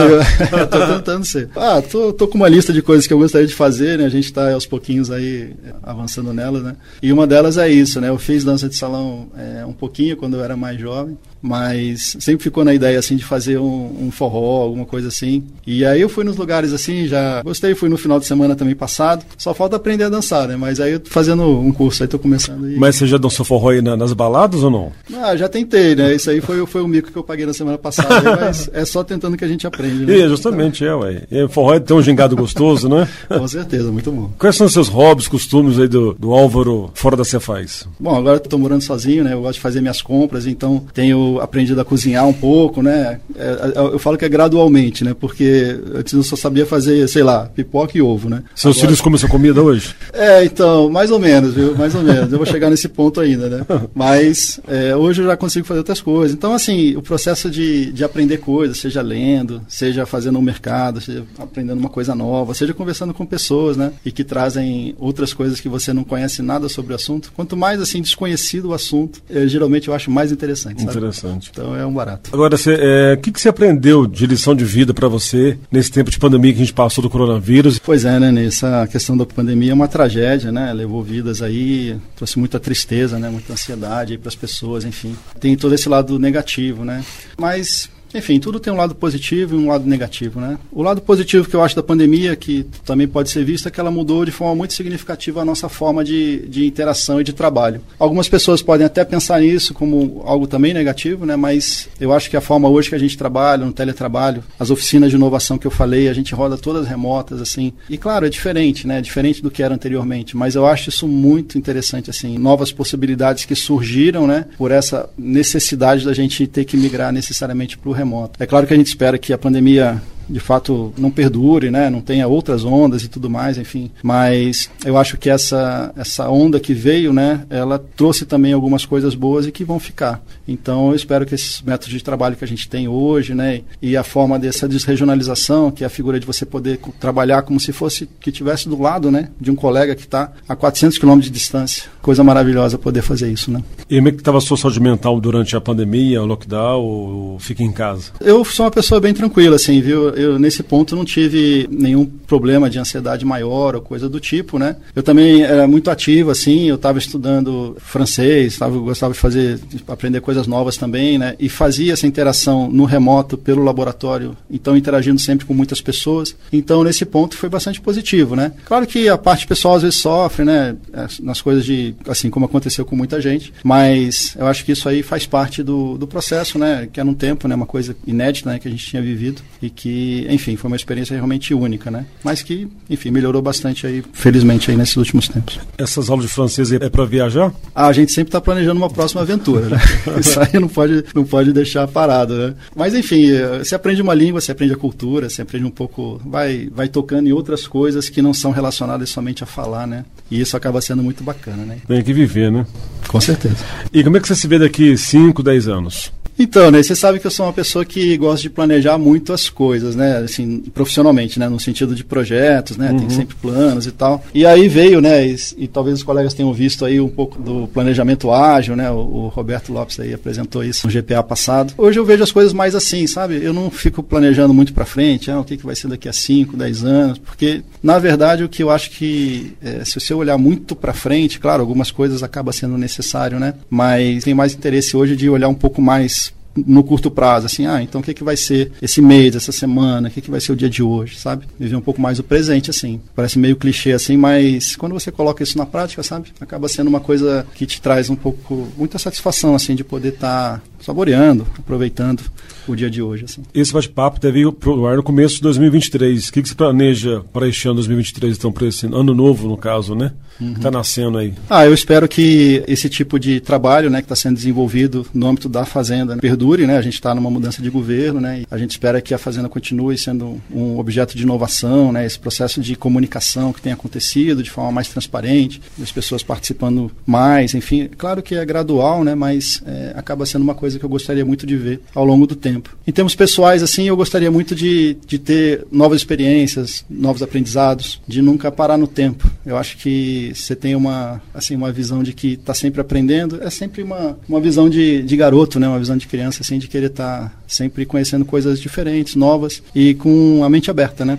Tô 0.70 0.88
tentando 0.96 1.26
ser. 1.26 1.50
Ah, 1.56 1.82
tô, 1.82 2.14
tô 2.14 2.28
com 2.28 2.36
uma 2.36 2.48
lista 2.48 2.72
de 2.72 2.82
coisas 2.82 3.08
que 3.08 3.14
eu 3.14 3.18
gostaria 3.18 3.48
de 3.48 3.54
fazer, 3.54 3.98
né? 3.98 4.06
A 4.06 4.10
gente 4.10 4.26
está 4.26 4.54
aos 4.54 4.66
pouquinhos 4.66 5.10
aí 5.10 5.54
avançando 5.82 6.34
nelas, 6.34 6.64
né? 6.64 6.76
E 7.02 7.12
uma 7.12 7.26
delas 7.26 7.58
é 7.58 7.70
isso, 7.70 8.00
né? 8.00 8.10
Eu 8.10 8.18
fiz 8.18 8.44
dança 8.44 8.70
de 8.70 8.76
salão 8.76 9.28
é, 9.38 9.66
um 9.66 9.74
pouquinho 9.74 10.16
quando 10.16 10.38
eu 10.38 10.44
era 10.44 10.56
mais 10.56 10.80
jovem 10.80 11.18
mas 11.46 12.18
sempre 12.20 12.44
ficou 12.44 12.66
na 12.66 12.74
ideia 12.74 12.98
assim 12.98 13.16
de 13.16 13.24
fazer 13.24 13.60
um, 13.60 14.08
um, 14.08 14.12
forró, 14.12 14.64
alguma 14.64 14.86
coisa 14.86 15.10
assim. 15.10 15.44
E 15.66 15.86
aí 15.86 16.02
eu 16.02 16.10
fui 16.10 16.24
nos 16.24 16.36
lugares 16.36 16.74
assim, 16.74 17.08
já 17.08 17.44
gostei, 17.44 17.76
fui 17.76 17.88
no 17.88 17.98
final 17.98 18.20
de 18.20 18.26
semana 18.26 18.56
também 18.56 18.76
passado. 18.76 19.24
Só 19.38 19.54
falta 19.54 19.76
aprender 19.76 20.06
a 20.06 20.10
dançar, 20.10 20.48
né? 20.48 20.56
Mas 20.56 20.80
aí 20.80 20.94
eu 20.94 21.00
tô 21.00 21.10
fazendo 21.10 21.44
um 21.44 21.72
curso, 21.72 22.02
aí 22.02 22.08
tô 22.08 22.18
começando. 22.18 22.70
E... 22.70 22.78
Mas 22.78 22.96
você 22.96 23.06
já 23.06 23.18
dançou 23.18 23.46
forró 23.46 23.70
aí 23.70 23.82
na, 23.82 23.96
nas 23.96 24.12
baladas 24.14 24.64
ou 24.64 24.72
não? 24.72 24.92
Ah, 25.14 25.36
já 25.36 25.48
tentei, 25.48 25.96
né? 25.96 26.16
Isso 26.16 26.30
aí 26.30 26.42
foi, 26.42 26.66
foi 26.66 26.82
o 26.82 26.88
mico 26.88 27.12
que 27.12 27.18
eu 27.18 27.24
paguei 27.24 27.46
na 27.46 27.54
semana 27.54 27.78
passada, 27.78 28.36
mas 28.38 28.70
é 28.74 28.84
só 28.84 29.04
tentando 29.04 29.38
que 29.38 29.46
a 29.46 29.48
gente 29.48 29.68
aprende. 29.68 30.06
Né? 30.06 30.20
É, 30.22 30.28
justamente, 30.28 30.84
é, 30.84 30.96
ué. 30.96 31.24
E 31.30 31.48
forró 31.48 31.80
tem 31.80 31.96
um 31.96 32.02
gingado 32.02 32.36
gostoso, 32.36 32.90
né? 32.90 33.08
Com 33.30 33.48
certeza, 33.48 33.92
muito 33.92 34.12
bom. 34.12 34.32
Quais 34.40 34.56
são 34.56 34.66
os 34.66 34.74
seus 34.74 34.88
hobbies, 34.88 35.28
costumes 35.28 35.80
aí 35.80 35.88
do, 35.88 36.14
do 36.14 36.34
Álvaro 36.34 36.90
fora 36.94 37.16
da 37.16 37.24
Cefaz? 37.24 37.88
Bom, 38.00 38.16
agora 38.16 38.38
eu 38.38 38.40
tô 38.40 38.58
morando 38.58 38.82
sozinho, 38.82 39.24
né? 39.24 39.34
Eu 39.34 39.42
gosto 39.42 39.56
de 39.56 39.62
fazer 39.62 39.82
minhas 39.82 40.02
compras, 40.02 40.48
então 40.48 40.84
tenho 40.94 41.35
aprendido 41.40 41.80
a 41.80 41.86
cozinhar 41.86 42.28
um 42.28 42.34
pouco, 42.34 42.82
né? 42.82 43.20
É, 43.36 43.44
é, 43.44 43.80
eu 43.94 44.00
falo 44.00 44.18
que 44.18 44.26
é 44.26 44.30
gradualmente, 44.30 45.04
né? 45.04 45.16
Porque 45.18 45.80
antes 45.94 46.14
eu 46.14 46.24
só 46.24 46.36
sabia 46.36 46.66
fazer, 46.66 47.08
sei 47.08 47.24
lá, 47.24 47.46
pipoca 47.46 47.98
e 47.98 48.02
ovo, 48.02 48.30
né? 48.30 48.44
Seus 48.56 48.76
Agora... 48.78 48.88
filhos 48.88 49.02
comem 49.02 49.18
essa 49.18 49.28
comida 49.28 49.62
hoje? 49.62 49.96
É, 50.18 50.46
então, 50.46 50.90
mais 50.90 51.12
ou 51.12 51.20
menos, 51.20 51.54
viu? 51.54 51.76
Mais 51.76 51.94
ou 51.94 52.02
menos. 52.02 52.32
Eu 52.32 52.38
vou 52.38 52.46
chegar 52.48 52.70
nesse 52.70 52.88
ponto 52.88 53.20
ainda, 53.20 53.50
né? 53.50 53.66
Mas 53.94 54.62
é, 54.66 54.96
hoje 54.96 55.22
eu 55.22 55.26
já 55.26 55.36
consigo 55.36 55.66
fazer 55.66 55.80
outras 55.80 56.00
coisas. 56.00 56.36
Então, 56.36 56.54
assim, 56.54 56.96
o 56.96 57.02
processo 57.02 57.50
de, 57.50 57.92
de 57.92 58.04
aprender 58.04 58.38
coisas, 58.38 58.78
seja 58.78 59.02
lendo, 59.02 59.62
seja 59.68 60.06
fazendo 60.06 60.40
um 60.40 60.42
mercado, 60.42 61.02
seja 61.02 61.24
aprendendo 61.38 61.80
uma 61.80 61.90
coisa 61.90 62.16
nova, 62.16 62.54
seja 62.54 62.74
conversando 62.74 63.14
com 63.14 63.26
pessoas, 63.26 63.76
né? 63.76 63.92
E 64.06 64.12
que 64.12 64.24
trazem 64.24 64.96
outras 64.98 65.34
coisas 65.34 65.60
que 65.60 65.68
você 65.68 65.92
não 65.92 66.04
conhece 66.04 66.42
nada 66.42 66.70
sobre 66.70 66.94
o 66.94 66.96
assunto. 66.96 67.32
Quanto 67.36 67.58
mais, 67.58 67.82
assim, 67.82 68.02
desconhecido 68.02 68.70
o 68.70 68.74
assunto, 68.74 69.22
eu, 69.30 69.48
geralmente 69.48 69.88
eu 69.88 69.94
acho 69.94 70.10
mais 70.10 70.32
interessante. 70.32 70.82
Sabe? 70.82 70.98
Interessante. 70.98 71.15
Então, 71.52 71.76
é 71.76 71.86
um 71.86 71.94
barato. 71.94 72.30
Agora, 72.34 72.56
o 72.56 72.60
é, 72.70 73.18
que, 73.18 73.32
que 73.32 73.40
você 73.40 73.50
aprendeu 73.50 74.06
de 74.08 74.26
lição 74.26 74.56
de 74.56 74.66
vida 74.66 74.94
para 74.94 75.08
você 75.08 75.58
nesse 75.72 75.92
tempo 75.92 76.10
de 76.10 76.20
pandemia 76.20 76.54
que 76.54 76.62
a 76.62 76.66
gente 76.66 76.74
passou 76.74 77.02
do 77.02 77.10
coronavírus? 77.10 77.80
Pois 77.80 78.06
é, 78.06 78.20
né, 78.20 78.32
Nessa 78.32 78.88
questão 78.88 79.16
da 79.18 79.26
pandemia 79.26 79.72
é 79.72 79.74
uma 79.74 79.88
tragédia, 79.88 80.52
né? 80.52 80.72
Levou 80.74 81.04
vidas 81.04 81.42
aí, 81.42 81.98
trouxe 82.16 82.38
muita 82.40 82.60
tristeza, 82.60 83.18
né? 83.18 83.30
Muita 83.30 83.54
ansiedade 83.54 84.18
para 84.18 84.30
as 84.30 84.36
pessoas, 84.36 84.86
enfim. 84.86 85.16
Tem 85.40 85.56
todo 85.56 85.74
esse 85.74 85.88
lado 85.90 86.20
negativo, 86.20 86.84
né? 86.84 87.04
Mas 87.38 87.90
enfim, 88.16 88.40
tudo 88.40 88.60
tem 88.60 88.72
um 88.72 88.78
lado 88.78 88.96
positivo 88.96 89.56
e 89.56 89.58
um 89.58 89.68
lado 89.68 89.86
negativo, 89.86 90.40
né? 90.40 90.58
O 90.72 90.82
lado 90.82 91.02
positivo 91.02 91.48
que 91.48 91.56
eu 91.56 91.62
acho 91.62 91.76
da 91.76 91.84
pandemia, 91.84 92.36
que 92.36 92.66
também 92.86 93.08
pode 93.08 93.30
ser 93.30 93.44
visto, 93.44 93.68
é 93.68 93.72
que 93.72 93.80
ela 93.80 93.92
mudou 93.92 94.24
de 94.26 94.32
forma 94.32 94.56
muito 94.56 94.74
significativa 94.74 95.42
a 95.42 95.46
nossa 95.46 95.68
forma 95.68 96.04
de, 96.04 96.48
de 96.48 96.66
interação 96.66 97.20
e 97.20 97.24
de 97.24 97.34
trabalho. 97.34 97.82
Algumas 98.00 98.30
pessoas 98.30 98.62
podem 98.62 98.86
até 98.86 99.04
pensar 99.04 99.42
nisso 99.42 99.74
como 99.74 100.24
algo 100.26 100.48
também 100.48 100.74
negativo, 100.74 101.26
né? 101.26 101.36
Mas 101.36 101.90
eu 102.00 102.14
acho 102.14 102.30
que 102.30 102.38
a 102.38 102.42
forma 102.42 102.70
hoje 102.70 102.90
que 102.90 102.96
a 102.96 103.00
gente 103.00 103.18
trabalha, 103.18 103.66
no 103.66 103.74
teletrabalho, 103.74 104.44
as 104.60 104.70
oficinas 104.70 105.10
de 105.10 105.18
inovação 105.18 105.58
que 105.58 105.68
eu 105.68 105.72
falei, 105.72 106.08
a 106.08 106.14
gente 106.14 106.34
roda 106.34 106.58
todas 106.58 106.88
remotas, 106.88 107.42
assim. 107.42 107.74
E 107.90 107.98
claro, 107.98 108.26
é 108.26 108.30
diferente, 108.30 108.88
né? 108.88 109.02
Diferente 109.02 109.42
do 109.42 109.52
que 109.52 109.62
era 109.62 109.74
anteriormente, 109.74 110.38
mas 110.38 110.56
eu 110.56 110.66
acho 110.66 110.90
isso 110.90 111.08
muito 111.08 111.58
interessante, 111.58 112.10
assim. 112.10 112.38
Novas 112.38 112.72
possibilidades 112.72 113.46
que 113.46 113.56
surgiram, 113.56 114.26
né? 114.26 114.46
Por 114.58 114.72
essa 114.72 115.10
necessidade 115.18 116.06
da 116.06 116.14
gente 116.14 116.48
ter 116.48 116.64
que 116.66 116.78
migrar 116.78 117.12
necessariamente 117.12 117.78
para 117.78 117.90
o 117.90 117.94
remoto 117.94 118.05
remoto. 118.06 118.42
É 118.42 118.46
claro 118.46 118.66
que 118.66 118.74
a 118.74 118.78
gente 118.78 118.88
espera 118.88 119.18
que 119.18 119.34
a 119.34 119.38
pandemia 119.38 120.02
de 120.30 120.40
fato 120.40 120.94
não 120.98 121.12
perdure, 121.12 121.70
né? 121.70 121.90
Não 121.90 122.02
tenha 122.02 122.28
outras 122.28 122.64
ondas 122.64 123.04
e 123.04 123.08
tudo 123.08 123.30
mais, 123.30 123.58
enfim. 123.58 123.92
Mas 124.02 124.70
eu 124.86 124.98
acho 124.98 125.18
que 125.18 125.30
essa 125.30 125.94
essa 125.96 126.30
onda 126.30 126.60
que 126.60 126.74
veio, 126.74 127.14
né? 127.14 127.46
Ela 127.50 127.80
trouxe 127.96 128.26
também 128.26 128.54
algumas 128.54 128.86
coisas 128.86 129.16
boas 129.16 129.46
e 129.46 129.52
que 129.52 129.64
vão 129.64 129.80
ficar. 129.80 130.24
Então 130.48 130.90
eu 130.90 130.96
espero 130.96 131.26
que 131.26 131.36
esses 131.36 131.62
métodos 131.62 131.94
de 131.94 132.04
trabalho 132.04 132.36
que 132.36 132.44
a 132.44 132.48
gente 132.48 132.68
tem 132.70 132.88
hoje, 132.88 133.34
né? 133.34 133.62
E 133.82 133.96
a 133.98 134.04
forma 134.04 134.40
dessa 134.40 134.68
desregionalização, 134.68 135.72
que 135.72 135.84
é 135.84 135.88
a 135.88 135.90
figura 135.90 136.20
de 136.20 136.26
você 136.26 136.46
poder 136.46 136.80
trabalhar 137.00 137.42
como 137.44 137.60
se 137.60 137.72
fosse 137.72 138.08
que 138.20 138.32
tivesse 138.32 138.70
do 138.70 138.82
lado, 138.82 139.12
né? 139.12 139.30
De 139.40 139.52
um 139.52 139.56
colega 139.56 139.96
que 139.96 140.04
está 140.04 140.32
a 140.48 140.56
400 140.56 140.98
quilômetros 140.98 141.32
de 141.32 141.38
distância. 141.38 141.84
Coisa 142.02 142.24
maravilhosa 142.24 142.78
poder 142.78 143.02
fazer 143.02 143.32
isso, 143.32 143.52
né? 143.52 143.64
E 143.90 143.98
como 143.98 144.10
é 144.10 144.12
que 144.12 144.18
estava 144.20 144.38
a 144.38 144.42
sua 144.42 144.58
saúde 144.58 144.80
mental 144.80 145.20
durante 145.20 145.56
a 145.56 145.62
pandemia, 145.62 146.22
o 146.22 146.26
lockdown, 146.26 146.82
ou 146.82 147.40
fica 147.40 147.64
em 147.64 147.72
casa? 147.72 148.12
Eu 148.22 148.44
sou 148.46 148.66
uma 148.66 148.72
pessoa 148.72 149.02
bem 149.02 149.14
tranquila, 149.14 149.56
assim, 149.56 149.82
viu? 149.82 150.15
Eu, 150.16 150.40
nesse 150.40 150.64
ponto, 150.64 150.96
não 150.96 151.06
tive 151.06 151.68
nenhum 151.72 152.06
problema 152.06 152.70
de 152.70 152.80
ansiedade 152.80 153.26
maior 153.26 153.76
ou 153.76 153.82
coisa 153.82 154.10
do 154.10 154.20
tipo, 154.20 154.58
né? 154.58 154.76
Eu 154.96 155.04
também 155.04 155.44
era 155.44 155.68
muito 155.68 155.90
ativo, 155.90 156.32
assim, 156.32 156.70
eu 156.70 156.76
estava 156.76 156.98
estudando 156.98 157.78
francês, 157.80 158.58
tava, 158.58 158.78
gostava 158.78 159.14
de 159.14 159.20
fazer, 159.20 159.58
de 159.58 159.84
aprender 159.88 160.22
coisas 160.22 160.48
novas 160.48 160.78
também, 160.78 161.18
né? 161.18 161.36
E 161.40 161.50
fazia 161.50 161.94
essa 161.94 162.08
interação 162.08 162.70
no 162.70 162.86
remoto, 162.86 163.38
pelo 163.38 163.64
laboratório, 163.64 164.36
então 164.50 164.76
interagindo 164.76 165.20
sempre 165.20 165.46
com 165.46 165.54
muitas 165.54 165.82
pessoas. 165.82 166.36
Então, 166.52 166.84
nesse 166.84 167.06
ponto, 167.06 167.38
foi 167.38 167.50
bastante 167.50 167.82
positivo, 167.82 168.36
né? 168.36 168.52
Claro 168.66 168.88
que 168.88 169.08
a 169.08 169.18
parte 169.18 169.48
pessoal 169.48 169.76
às 169.76 169.84
vezes 169.84 170.00
sofre, 170.00 170.46
né? 170.46 170.76
Nas 171.22 171.42
coisas 171.42 171.66
de, 171.66 171.96
assim, 172.08 172.30
como 172.30 172.46
aconteceu 172.46 172.86
com 172.86 172.96
muita 172.96 173.22
gente, 173.22 173.54
mas 173.64 174.36
eu 174.38 174.48
acho 174.48 174.66
que 174.66 174.72
isso 174.72 174.88
aí 174.88 175.04
faz 175.04 175.26
parte 175.26 175.62
do, 175.64 175.98
do 175.98 176.08
processo, 176.08 176.58
né? 176.58 176.88
Que 176.92 177.00
era 177.00 177.10
um 177.10 177.14
tempo, 177.14 177.48
né? 177.48 177.56
Uma 177.56 177.66
coisa 177.66 177.96
inédita, 178.06 178.52
né? 178.52 178.60
Que 178.60 178.68
a 178.68 178.72
gente 178.72 178.86
tinha 178.86 179.02
vivido 179.02 179.42
e 179.62 179.70
que, 179.70 180.05
enfim, 180.30 180.56
foi 180.56 180.68
uma 180.68 180.76
experiência 180.76 181.14
realmente 181.14 181.54
única, 181.54 181.90
né? 181.90 182.06
Mas 182.24 182.42
que, 182.42 182.68
enfim, 182.90 183.12
melhorou 183.12 183.42
bastante 183.42 183.86
aí, 183.88 184.04
felizmente, 184.14 184.70
aí 184.72 184.78
nesses 184.78 184.98
últimos 184.98 185.28
tempos. 185.28 185.60
Essas 185.78 186.10
aulas 186.10 186.26
de 186.26 186.32
francês 186.32 186.72
é 186.72 186.90
para 186.90 187.06
viajar? 187.06 187.54
Ah, 187.74 187.88
a 187.88 187.94
gente 187.94 188.12
sempre 188.12 188.30
está 188.30 188.42
planejando 188.42 188.78
uma 188.78 188.90
próxima 188.90 189.22
aventura, 189.22 189.70
né? 189.70 189.78
Isso 190.20 190.40
aí 190.40 190.60
não 190.60 190.68
pode, 190.68 191.04
não 191.14 191.24
pode 191.24 191.54
deixar 191.54 191.88
parado, 191.88 192.36
né? 192.36 192.56
Mas, 192.76 192.94
enfim, 192.94 193.28
você 193.60 193.76
aprende 193.76 194.02
uma 194.02 194.14
língua, 194.14 194.42
você 194.42 194.52
aprende 194.52 194.74
a 194.74 194.78
cultura, 194.78 195.30
você 195.30 195.42
aprende 195.42 195.66
um 195.66 195.72
pouco, 195.72 196.20
vai, 196.26 196.70
vai 196.74 196.88
tocando 196.88 197.28
em 197.28 197.32
outras 197.32 197.68
coisas 197.68 198.10
que 198.10 198.22
não 198.22 198.34
são 198.34 198.52
relacionadas 198.52 199.10
somente 199.10 199.44
a 199.44 199.48
falar, 199.48 199.88
né? 199.88 200.06
E 200.30 200.40
isso 200.40 200.58
acaba 200.58 200.82
sendo 200.82 201.04
muito 201.04 201.24
bacana, 201.24 201.64
né? 201.64 201.78
Tem 201.88 202.04
que 202.04 202.14
viver, 202.14 202.52
né? 202.52 202.66
Com 203.08 203.22
certeza. 203.22 203.58
E 203.94 204.04
como 204.04 204.18
é 204.18 204.20
que 204.20 204.28
você 204.28 204.36
se 204.36 204.48
vê 204.48 204.58
daqui 204.60 204.98
5, 204.98 205.42
10 205.44 205.68
anos? 205.68 206.12
Então, 206.38 206.70
né, 206.70 206.84
você 206.84 206.96
sabe 206.96 207.20
que 207.20 207.26
eu 207.26 207.32
sou 207.32 207.46
uma 207.46 207.54
pessoa 207.54 207.86
que 207.86 208.18
gosta 208.18 208.42
de 208.42 208.50
planejar 208.50 208.98
muito 208.98 209.32
as 209.32 209.50
coisas, 209.50 209.96
né, 209.96 210.18
assim, 210.18 210.60
profissionalmente, 210.74 211.40
né, 211.40 211.48
no 211.48 211.60
sentido 211.60 211.96
de 211.96 212.04
projetos, 212.04 212.76
né, 212.76 212.92
uhum. 212.92 213.00
tem 213.00 213.10
sempre 213.10 213.36
planos 213.36 213.88
e 213.88 213.92
tal. 213.92 214.24
E 214.34 214.46
aí 214.46 214.68
veio, 214.68 215.00
né, 215.00 215.26
e, 215.26 215.36
e, 215.58 215.68
talvez 215.68 215.98
os 215.98 216.04
colegas 216.04 216.34
tenham 216.34 216.54
visto 216.54 216.84
aí 216.84 217.00
um 217.00 217.08
pouco 217.08 217.42
do 217.42 217.68
planejamento 217.68 218.32
ágil, 218.32 218.76
né, 218.76 218.92
o, 218.92 218.96
o, 218.96 219.28
Roberto 219.30 219.72
Lopes 219.72 220.00
aí 220.00 220.14
apresentou 220.14 220.64
isso 220.64 220.86
no 220.86 220.94
GPA 220.94 221.24
passado. 221.24 221.74
Hoje 221.78 222.00
eu 222.00 222.06
vejo 222.06 222.24
as 222.24 222.32
coisas 222.32 222.52
mais 222.52 222.76
assim, 222.76 223.08
sabe, 223.08 223.42
eu 223.42 223.54
não 223.54 223.72
fico 223.72 224.04
planejando 224.04 224.54
muito 224.54 224.74
para 224.74 224.86
frente, 224.86 225.32
ah, 225.32 225.40
o 225.40 225.44
que, 225.44 225.56
que 225.56 225.66
vai 225.66 225.76
ser 225.76 225.88
daqui 225.88 226.10
a 226.10 226.14
5, 226.14 226.58
10 226.58 226.84
anos, 226.84 227.18
porque, 227.18 227.64
na 227.82 227.98
verdade, 227.98 228.44
o 228.44 228.50
que 228.50 228.62
eu 228.62 228.70
acho 228.70 228.92
que, 228.92 229.54
é, 229.64 229.86
se 229.86 230.00
você 230.00 230.14
olhar 230.14 230.38
muito 230.38 230.76
para 230.76 230.94
frente, 230.94 231.40
claro, 231.40 231.62
algumas 231.62 231.92
coisas 231.92 232.24
acaba 232.24 232.52
sendo 232.52 232.78
necessário, 232.78 233.40
né, 233.40 233.54
mas 233.70 234.26
tem 234.26 234.34
mais 234.34 234.54
interesse 234.54 234.98
hoje 234.98 235.16
de 235.16 235.30
olhar 235.30 235.48
um 235.48 235.54
pouco 235.54 235.82
mais 235.82 236.25
no 236.56 236.84
curto 236.84 237.12
prazo, 237.12 237.46
assim, 237.46 237.66
ah, 237.66 237.82
então 237.82 238.02
o 238.02 238.04
que, 238.04 238.14
que 238.14 238.24
vai 238.24 238.38
ser 238.38 238.72
esse 238.82 239.02
mês, 239.02 239.36
essa 239.36 239.52
semana, 239.52 240.08
o 240.08 240.12
que, 240.12 240.22
que 240.22 240.32
vai 240.32 240.40
ser 240.40 240.52
o 240.52 240.56
dia 240.56 240.70
de 240.70 240.82
hoje, 240.82 241.18
sabe? 241.18 241.46
Viver 241.60 241.76
um 241.76 241.82
pouco 241.82 242.02
mais 242.02 242.20
o 242.20 242.24
presente, 242.24 242.70
assim. 242.70 243.02
Parece 243.16 243.38
meio 243.38 243.56
clichê, 243.56 243.92
assim, 243.92 244.16
mas 244.16 244.76
quando 244.76 244.94
você 244.94 245.12
coloca 245.12 245.44
isso 245.44 245.58
na 245.58 245.66
prática, 245.66 246.02
sabe? 246.04 246.30
Acaba 246.40 246.68
sendo 246.68 246.88
uma 246.88 247.00
coisa 247.00 247.46
que 247.56 247.66
te 247.66 247.82
traz 247.82 248.10
um 248.10 248.16
pouco, 248.16 248.68
muita 248.78 248.98
satisfação, 248.98 249.56
assim, 249.56 249.76
de 249.76 249.84
poder 249.84 250.10
estar 250.10 250.58
tá 250.58 250.62
saboreando, 250.80 251.48
aproveitando 251.58 252.24
o 252.68 252.76
dia 252.76 252.90
de 252.90 253.02
hoje. 253.02 253.26
Assim. 253.26 253.44
Esse 253.54 253.74
bate-papo 253.74 254.20
deve 254.20 254.42
ir 254.42 254.52
pro 254.52 254.86
ar 254.86 254.98
no 254.98 255.04
começo 255.04 255.36
de 255.36 255.42
2023. 255.42 256.28
O 256.28 256.34
que, 256.34 256.42
que 256.42 256.50
você 256.50 256.56
planeja 256.56 257.22
para 257.34 257.48
este 257.48 257.68
ano 257.68 257.76
2023, 257.76 258.38
então, 258.38 258.52
para 258.52 258.68
esse 258.68 258.86
ano 258.86 259.14
novo, 259.14 259.48
no 259.48 259.58
caso, 259.58 259.96
né? 259.96 260.12
Uhum. 260.40 260.54
Está 260.54 260.70
nascendo 260.70 261.18
aí. 261.18 261.34
Ah, 261.50 261.66
eu 261.66 261.74
espero 261.74 262.08
que 262.08 262.64
esse 262.68 262.90
tipo 262.90 263.20
de 263.20 263.40
trabalho, 263.40 263.90
né, 263.90 264.00
que 264.00 264.06
está 264.06 264.16
sendo 264.16 264.36
desenvolvido 264.36 265.06
no 265.14 265.28
âmbito 265.28 265.48
da 265.48 265.66
Fazenda, 265.66 266.16
né, 266.16 266.22
perdure, 266.22 266.45
né? 266.68 266.78
A 266.78 266.82
gente 266.82 266.94
está 266.94 267.14
numa 267.14 267.30
mudança 267.30 267.62
de 267.62 267.70
governo, 267.70 268.20
né? 268.20 268.44
a 268.50 268.58
gente 268.58 268.72
espera 268.72 269.02
que 269.02 269.14
a 269.14 269.18
Fazenda 269.18 269.50
continue 269.50 269.98
sendo 269.98 270.42
um 270.52 270.78
objeto 270.78 271.16
de 271.16 271.24
inovação, 271.24 271.92
né? 271.92 272.06
Esse 272.06 272.20
processo 272.20 272.62
de 272.62 272.76
comunicação 272.76 273.54
que 273.54 273.62
tem 273.62 273.72
acontecido 273.72 274.42
de 274.42 274.50
forma 274.50 274.72
mais 274.72 274.88
transparente, 274.88 275.62
as 275.82 275.92
pessoas 275.92 276.24
participando 276.24 276.92
mais, 277.06 277.54
enfim. 277.54 277.90
Claro 277.98 278.22
que 278.22 278.36
é 278.36 278.46
gradual, 278.46 279.04
né? 279.04 279.16
Mas 279.16 279.62
é, 279.66 279.94
acaba 279.96 280.26
sendo 280.26 280.44
uma 280.44 280.56
coisa 280.56 280.80
que 280.80 280.86
eu 280.86 280.90
gostaria 280.90 281.26
muito 281.26 281.46
de 281.46 281.56
ver 281.56 281.82
ao 281.94 282.06
longo 282.06 282.28
do 282.28 282.36
tempo 282.36 282.56
tempo. 282.66 282.78
Em 282.88 282.92
termos 282.92 283.16
pessoais, 283.16 283.62
assim, 283.62 283.88
eu 283.88 283.96
gostaria 283.96 284.32
muito 284.32 284.56
de, 284.56 284.98
de 285.06 285.20
ter 285.20 285.66
novas 285.72 286.00
experiências, 286.02 286.86
novos 286.90 287.22
aprendizados, 287.22 288.02
de 288.08 288.22
nunca 288.22 288.52
parar 288.52 288.78
no 288.78 288.88
tempo. 288.88 289.30
Eu 289.46 289.58
acho 289.58 289.78
que 289.78 290.32
você 290.34 290.56
tem 290.56 290.76
uma, 290.76 291.22
assim, 291.34 291.56
uma 291.56 291.72
visão 291.72 292.04
de 292.04 292.14
que 292.14 292.34
está 292.34 292.54
sempre 292.54 292.82
aprendendo, 292.82 293.42
é 293.42 293.50
sempre 293.50 293.84
uma, 293.84 294.18
uma 294.28 294.40
visão 294.40 294.70
de, 294.70 295.04
de 295.04 295.18
garoto, 295.18 295.60
né? 295.60 295.68
uma 295.68 295.80
visão 295.80 295.98
de 295.98 296.08
criança, 296.08 296.35
assim, 296.42 296.58
de 296.60 296.68
querer 296.68 296.88
estar 296.88 297.30
tá 297.30 297.36
sempre 297.48 297.86
conhecendo 297.86 298.26
coisas 298.26 298.60
diferentes, 298.60 299.16
novas 299.16 299.62
e 299.74 299.94
com 299.96 300.44
a 300.44 300.50
mente 300.50 300.70
aberta, 300.70 301.06
né? 301.06 301.18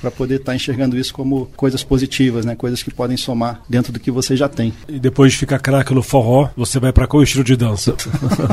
Para 0.00 0.10
poder 0.10 0.36
estar 0.36 0.52
tá 0.52 0.56
enxergando 0.56 0.98
isso 0.98 1.12
como 1.12 1.46
coisas 1.56 1.82
positivas, 1.82 2.44
né? 2.44 2.54
Coisas 2.54 2.82
que 2.82 2.90
podem 2.90 3.16
somar 3.16 3.62
dentro 3.68 3.92
do 3.92 4.00
que 4.00 4.10
você 4.10 4.36
já 4.36 4.48
tem. 4.48 4.72
E 4.88 4.98
depois 4.98 5.32
de 5.32 5.38
ficar 5.38 5.58
craque 5.58 5.94
no 5.94 6.02
forró, 6.02 6.48
você 6.56 6.78
vai 6.78 6.92
para 6.92 7.06
qual 7.06 7.22
estilo 7.22 7.44
de 7.44 7.56
dança? 7.56 7.94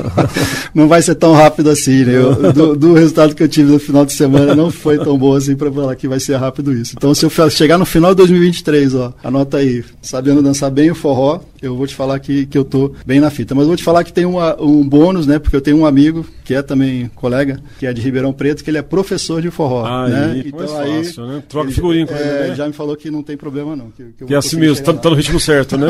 Não 0.73 0.87
vai 0.87 1.01
ser 1.01 1.15
tão 1.15 1.33
rápido 1.33 1.69
assim, 1.69 2.03
né? 2.03 2.15
Eu, 2.15 2.53
do, 2.53 2.75
do, 2.75 2.93
resultado 2.93 3.35
que 3.35 3.43
eu 3.43 3.47
tive 3.47 3.71
no 3.71 3.79
final 3.79 4.05
de 4.05 4.13
semana 4.13 4.55
não 4.55 4.71
foi 4.71 4.97
tão 4.97 5.17
bom 5.17 5.35
assim 5.35 5.55
para 5.55 5.71
falar 5.71 5.95
que 5.95 6.07
vai 6.07 6.19
ser 6.19 6.35
rápido 6.35 6.73
isso. 6.73 6.93
Então, 6.97 7.13
se 7.13 7.25
eu 7.25 7.49
chegar 7.49 7.77
no 7.77 7.85
final 7.85 8.11
de 8.11 8.17
2023, 8.17 8.95
ó, 8.95 9.13
anota 9.23 9.57
aí, 9.57 9.83
sabendo 10.01 10.41
dançar 10.41 10.71
bem 10.71 10.91
o 10.91 10.95
forró, 10.95 11.41
eu 11.61 11.75
vou 11.75 11.87
te 11.87 11.95
falar 11.95 12.19
que, 12.19 12.45
que 12.45 12.57
eu 12.57 12.63
tô 12.63 12.93
bem 13.05 13.19
na 13.19 13.29
fita. 13.29 13.55
Mas 13.55 13.63
eu 13.63 13.67
vou 13.67 13.77
te 13.77 13.83
falar 13.83 14.03
que 14.03 14.13
tem 14.13 14.25
uma, 14.25 14.61
um 14.61 14.87
bônus, 14.87 15.25
né? 15.25 15.39
Porque 15.39 15.55
eu 15.55 15.61
tenho 15.61 15.77
um 15.77 15.85
amigo 15.85 16.25
que 16.45 16.53
é 16.53 16.61
também 16.61 17.09
colega, 17.15 17.59
que 17.79 17.87
é 17.87 17.91
de 17.91 17.99
Ribeirão 18.01 18.31
Preto, 18.31 18.63
que 18.63 18.69
ele 18.69 18.77
é 18.77 18.83
professor 18.83 19.41
de 19.41 19.49
forró. 19.49 19.83
Ah, 19.83 20.07
né? 20.07 20.43
Então 20.45 20.79
aí. 20.79 21.03
Fácil, 21.03 21.25
né? 21.25 21.43
Troca 21.49 21.71
figurinha 21.71 22.05
com 22.05 22.13
é, 22.13 22.19
ele. 22.19 22.49
Né? 22.49 22.55
Já 22.55 22.67
me 22.67 22.73
falou 22.73 22.95
que 22.95 23.09
não 23.09 23.23
tem 23.23 23.35
problema, 23.35 23.75
não. 23.75 23.89
Que, 23.89 24.03
que, 24.17 24.25
que 24.25 24.33
é 24.33 24.37
assim 24.37 24.57
mesmo, 24.57 24.85
tá, 24.85 24.93
tá, 24.93 25.09
no 25.09 25.15
ritmo 25.15 25.39
certo, 25.39 25.75
né? 25.75 25.87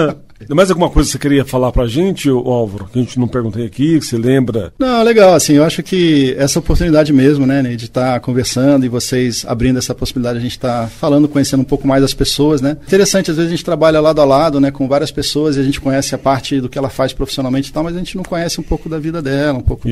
Mais 0.50 0.70
alguma 0.70 0.90
coisa 0.90 1.08
que 1.08 1.12
você 1.12 1.18
queria 1.18 1.44
falar 1.44 1.72
pra 1.72 1.86
gente, 1.86 2.28
Álvaro, 2.28 2.86
que 2.92 2.98
a 2.98 3.02
gente 3.02 3.18
não 3.18 3.26
perguntei 3.26 3.64
aqui, 3.64 3.98
que 3.98 4.04
você 4.04 4.18
lembra? 4.18 4.74
Não, 4.78 5.02
legal, 5.02 5.32
assim, 5.34 5.54
eu 5.54 5.64
acho 5.64 5.82
que 5.82 6.34
essa 6.36 6.58
oportunidade 6.58 7.12
mesmo, 7.12 7.46
né, 7.46 7.62
de 7.62 7.86
estar 7.86 8.14
tá 8.14 8.20
conversando 8.20 8.84
e 8.84 8.88
vocês 8.88 9.44
abrindo 9.46 9.78
essa 9.78 9.94
possibilidade, 9.94 10.38
a 10.38 10.42
gente 10.42 10.52
estar 10.52 10.82
tá 10.82 10.88
falando, 10.88 11.28
conhecendo 11.28 11.60
um 11.60 11.64
pouco 11.64 11.86
mais 11.86 12.02
as 12.02 12.12
pessoas, 12.12 12.60
né? 12.60 12.76
Interessante, 12.86 13.30
às 13.30 13.36
vezes 13.36 13.50
a 13.50 13.56
gente 13.56 13.64
trabalha 13.64 14.00
lado 14.00 14.20
a 14.20 14.24
lado, 14.24 14.60
né, 14.60 14.70
com 14.70 14.86
várias 14.86 15.10
pessoas 15.10 15.56
e 15.56 15.60
a 15.60 15.62
gente 15.62 15.80
conhece 15.80 16.14
a 16.14 16.18
parte 16.18 16.60
do 16.60 16.68
que 16.68 16.76
ela 16.76 16.90
faz 16.90 17.12
profissionalmente 17.12 17.70
e 17.70 17.72
tal, 17.72 17.84
mas 17.84 17.94
a 17.94 17.98
gente 17.98 18.16
não 18.16 18.24
conhece 18.24 18.60
um 18.60 18.64
pouco 18.64 18.88
da 18.88 18.98
vida 18.98 19.22
dela, 19.22 19.58
um 19.58 19.62
pouco 19.62 19.88